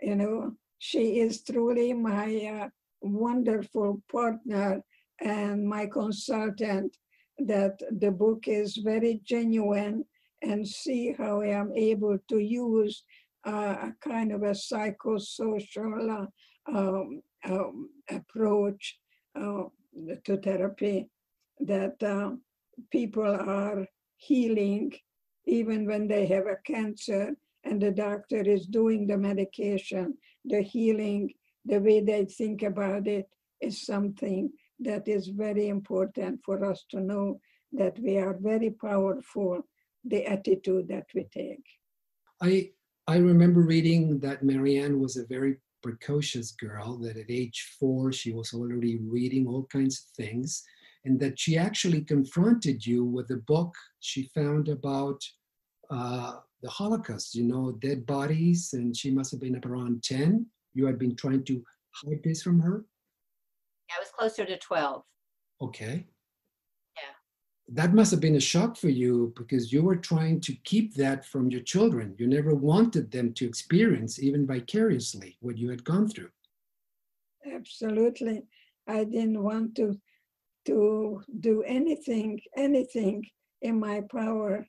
You 0.00 0.16
know, 0.16 0.52
she 0.78 1.20
is 1.20 1.42
truly 1.42 1.92
my 1.92 2.62
uh, 2.62 2.68
wonderful 3.02 4.02
partner 4.10 4.82
and 5.20 5.68
my 5.68 5.86
consultant. 5.86 6.96
That 7.38 7.78
the 7.90 8.10
book 8.10 8.48
is 8.48 8.78
very 8.78 9.20
genuine 9.22 10.06
and 10.42 10.66
see 10.66 11.12
how 11.12 11.42
I 11.42 11.48
am 11.48 11.70
able 11.74 12.18
to 12.28 12.38
use 12.38 13.04
uh, 13.46 13.90
a 13.90 13.94
kind 14.00 14.32
of 14.32 14.42
a 14.42 14.52
psychosocial 14.52 16.28
uh, 16.68 16.74
um, 16.74 17.20
um, 17.44 17.90
approach 18.10 18.98
uh, 19.38 19.64
to 20.24 20.36
therapy 20.38 21.08
that 21.60 22.02
uh, 22.02 22.30
people 22.90 23.26
are 23.26 23.86
healing 24.16 24.92
even 25.46 25.86
when 25.86 26.06
they 26.06 26.26
have 26.26 26.46
a 26.46 26.58
cancer 26.64 27.34
and 27.64 27.80
the 27.80 27.90
doctor 27.90 28.42
is 28.42 28.66
doing 28.66 29.06
the 29.06 29.16
medication 29.16 30.16
the 30.44 30.62
healing 30.62 31.32
the 31.64 31.78
way 31.78 32.00
they 32.00 32.24
think 32.24 32.62
about 32.62 33.06
it 33.06 33.28
is 33.60 33.84
something 33.84 34.50
that 34.80 35.08
is 35.08 35.28
very 35.28 35.68
important 35.68 36.40
for 36.44 36.64
us 36.64 36.84
to 36.90 37.00
know 37.00 37.40
that 37.72 37.98
we 37.98 38.18
are 38.18 38.36
very 38.40 38.70
powerful, 38.70 39.62
the 40.04 40.24
attitude 40.26 40.88
that 40.88 41.06
we 41.14 41.24
take. 41.32 41.64
I 42.40 42.70
I 43.08 43.18
remember 43.18 43.60
reading 43.60 44.18
that 44.20 44.42
Marianne 44.42 44.98
was 45.00 45.16
a 45.16 45.26
very 45.26 45.56
precocious 45.82 46.52
girl, 46.52 46.98
that 46.98 47.16
at 47.16 47.30
age 47.30 47.76
four 47.78 48.12
she 48.12 48.32
was 48.32 48.52
already 48.52 48.98
reading 48.98 49.46
all 49.46 49.64
kinds 49.64 50.00
of 50.00 50.24
things, 50.24 50.62
and 51.04 51.18
that 51.20 51.38
she 51.38 51.56
actually 51.56 52.02
confronted 52.02 52.84
you 52.84 53.04
with 53.04 53.30
a 53.30 53.36
book 53.36 53.74
she 54.00 54.30
found 54.34 54.68
about 54.68 55.20
uh, 55.90 56.36
the 56.62 56.70
Holocaust, 56.70 57.34
you 57.34 57.44
know, 57.44 57.72
dead 57.72 58.06
bodies, 58.06 58.72
and 58.72 58.96
she 58.96 59.10
must 59.10 59.30
have 59.30 59.40
been 59.40 59.56
up 59.56 59.66
around 59.66 60.02
10. 60.02 60.46
You 60.74 60.86
had 60.86 60.98
been 60.98 61.16
trying 61.16 61.44
to 61.44 61.62
hide 61.92 62.20
this 62.22 62.42
from 62.42 62.60
her? 62.60 62.84
I 63.90 64.00
was 64.00 64.08
closer 64.16 64.44
to 64.44 64.58
12. 64.58 65.02
Okay. 65.62 66.06
Yeah. 66.96 67.74
That 67.74 67.94
must 67.94 68.10
have 68.10 68.20
been 68.20 68.36
a 68.36 68.40
shock 68.40 68.76
for 68.76 68.88
you 68.88 69.32
because 69.36 69.72
you 69.72 69.82
were 69.82 69.96
trying 69.96 70.40
to 70.42 70.54
keep 70.64 70.94
that 70.94 71.24
from 71.24 71.50
your 71.50 71.62
children. 71.62 72.14
You 72.18 72.26
never 72.26 72.54
wanted 72.54 73.10
them 73.10 73.32
to 73.34 73.46
experience, 73.46 74.20
even 74.20 74.46
vicariously, 74.46 75.36
what 75.40 75.58
you 75.58 75.70
had 75.70 75.84
gone 75.84 76.08
through. 76.08 76.30
Absolutely. 77.52 78.42
I 78.88 79.04
didn't 79.04 79.42
want 79.42 79.76
to 79.76 80.00
to 80.66 81.22
do 81.38 81.62
anything, 81.62 82.40
anything 82.56 83.24
in 83.62 83.78
my 83.78 84.02
power 84.10 84.66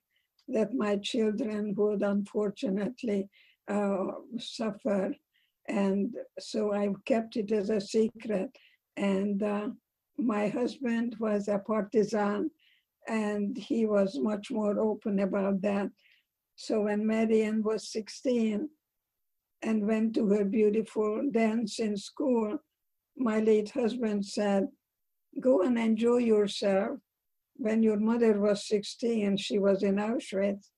that 0.47 0.73
my 0.73 0.97
children 0.97 1.73
would 1.75 2.01
unfortunately 2.01 3.29
uh, 3.67 4.05
suffer. 4.37 5.13
And 5.67 6.15
so 6.39 6.73
I 6.73 6.89
kept 7.05 7.35
it 7.35 7.51
as 7.51 7.69
a 7.69 7.81
secret. 7.81 8.49
And 8.95 9.43
uh, 9.43 9.69
my 10.17 10.47
husband 10.47 11.15
was 11.19 11.47
a 11.47 11.59
partisan 11.59 12.49
and 13.07 13.57
he 13.57 13.85
was 13.85 14.19
much 14.19 14.51
more 14.51 14.79
open 14.79 15.19
about 15.19 15.61
that. 15.61 15.89
So 16.55 16.81
when 16.81 17.05
Marianne 17.05 17.63
was 17.63 17.91
16 17.91 18.69
and 19.61 19.87
went 19.87 20.15
to 20.15 20.27
her 20.29 20.43
beautiful 20.43 21.29
dance 21.31 21.79
in 21.79 21.95
school, 21.97 22.57
my 23.15 23.39
late 23.39 23.69
husband 23.71 24.25
said, 24.25 24.67
Go 25.39 25.61
and 25.61 25.77
enjoy 25.77 26.17
yourself 26.17 26.99
when 27.57 27.83
your 27.83 27.97
mother 27.97 28.39
was 28.39 28.67
16, 28.67 29.37
she 29.37 29.59
was 29.59 29.83
in 29.83 29.95
Auschwitz. 29.95 30.69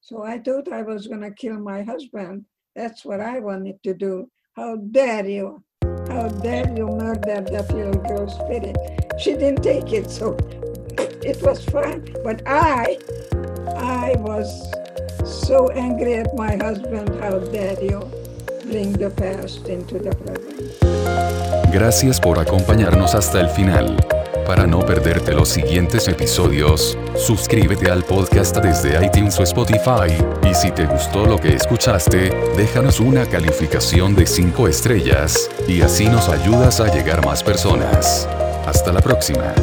So 0.00 0.22
I 0.22 0.38
thought 0.38 0.72
I 0.72 0.82
was 0.82 1.06
going 1.06 1.22
to 1.22 1.30
kill 1.30 1.58
my 1.58 1.82
husband. 1.82 2.44
That's 2.74 3.04
what 3.04 3.20
I 3.20 3.40
wanted 3.40 3.82
to 3.84 3.94
do. 3.94 4.30
How 4.56 4.76
dare 4.76 5.26
you? 5.26 5.64
How 6.08 6.28
dare 6.28 6.68
you 6.76 6.86
murder 6.88 7.40
that 7.40 7.72
little 7.72 8.00
girl's 8.02 8.34
spirit? 8.34 8.76
She 9.18 9.32
didn't 9.32 9.62
take 9.62 9.92
it, 9.92 10.10
so 10.10 10.36
it 10.98 11.40
was 11.42 11.64
fine. 11.64 12.04
But 12.22 12.42
I, 12.46 12.98
I 13.76 14.14
was 14.18 14.48
so 15.24 15.70
angry 15.70 16.14
at 16.14 16.34
my 16.34 16.56
husband. 16.56 17.08
How 17.20 17.38
dare 17.38 17.82
you 17.82 18.00
bring 18.64 18.92
the 18.92 19.10
past 19.10 19.68
into 19.68 19.98
the 19.98 20.14
present? 20.14 21.72
Gracias 21.72 22.20
por 22.20 22.38
acompañarnos 22.38 23.14
hasta 23.14 23.40
el 23.40 23.48
final. 23.48 24.13
Para 24.46 24.66
no 24.66 24.80
perderte 24.80 25.32
los 25.32 25.48
siguientes 25.48 26.06
episodios, 26.06 26.98
suscríbete 27.16 27.90
al 27.90 28.04
podcast 28.04 28.54
desde 28.58 29.02
iTunes 29.04 29.38
o 29.38 29.42
Spotify, 29.42 30.12
y 30.48 30.54
si 30.54 30.70
te 30.70 30.84
gustó 30.84 31.24
lo 31.24 31.38
que 31.38 31.54
escuchaste, 31.54 32.30
déjanos 32.54 33.00
una 33.00 33.24
calificación 33.24 34.14
de 34.14 34.26
5 34.26 34.68
estrellas, 34.68 35.48
y 35.66 35.80
así 35.80 36.06
nos 36.08 36.28
ayudas 36.28 36.80
a 36.80 36.92
llegar 36.92 37.24
más 37.24 37.42
personas. 37.42 38.28
Hasta 38.66 38.92
la 38.92 39.00
próxima. 39.00 39.54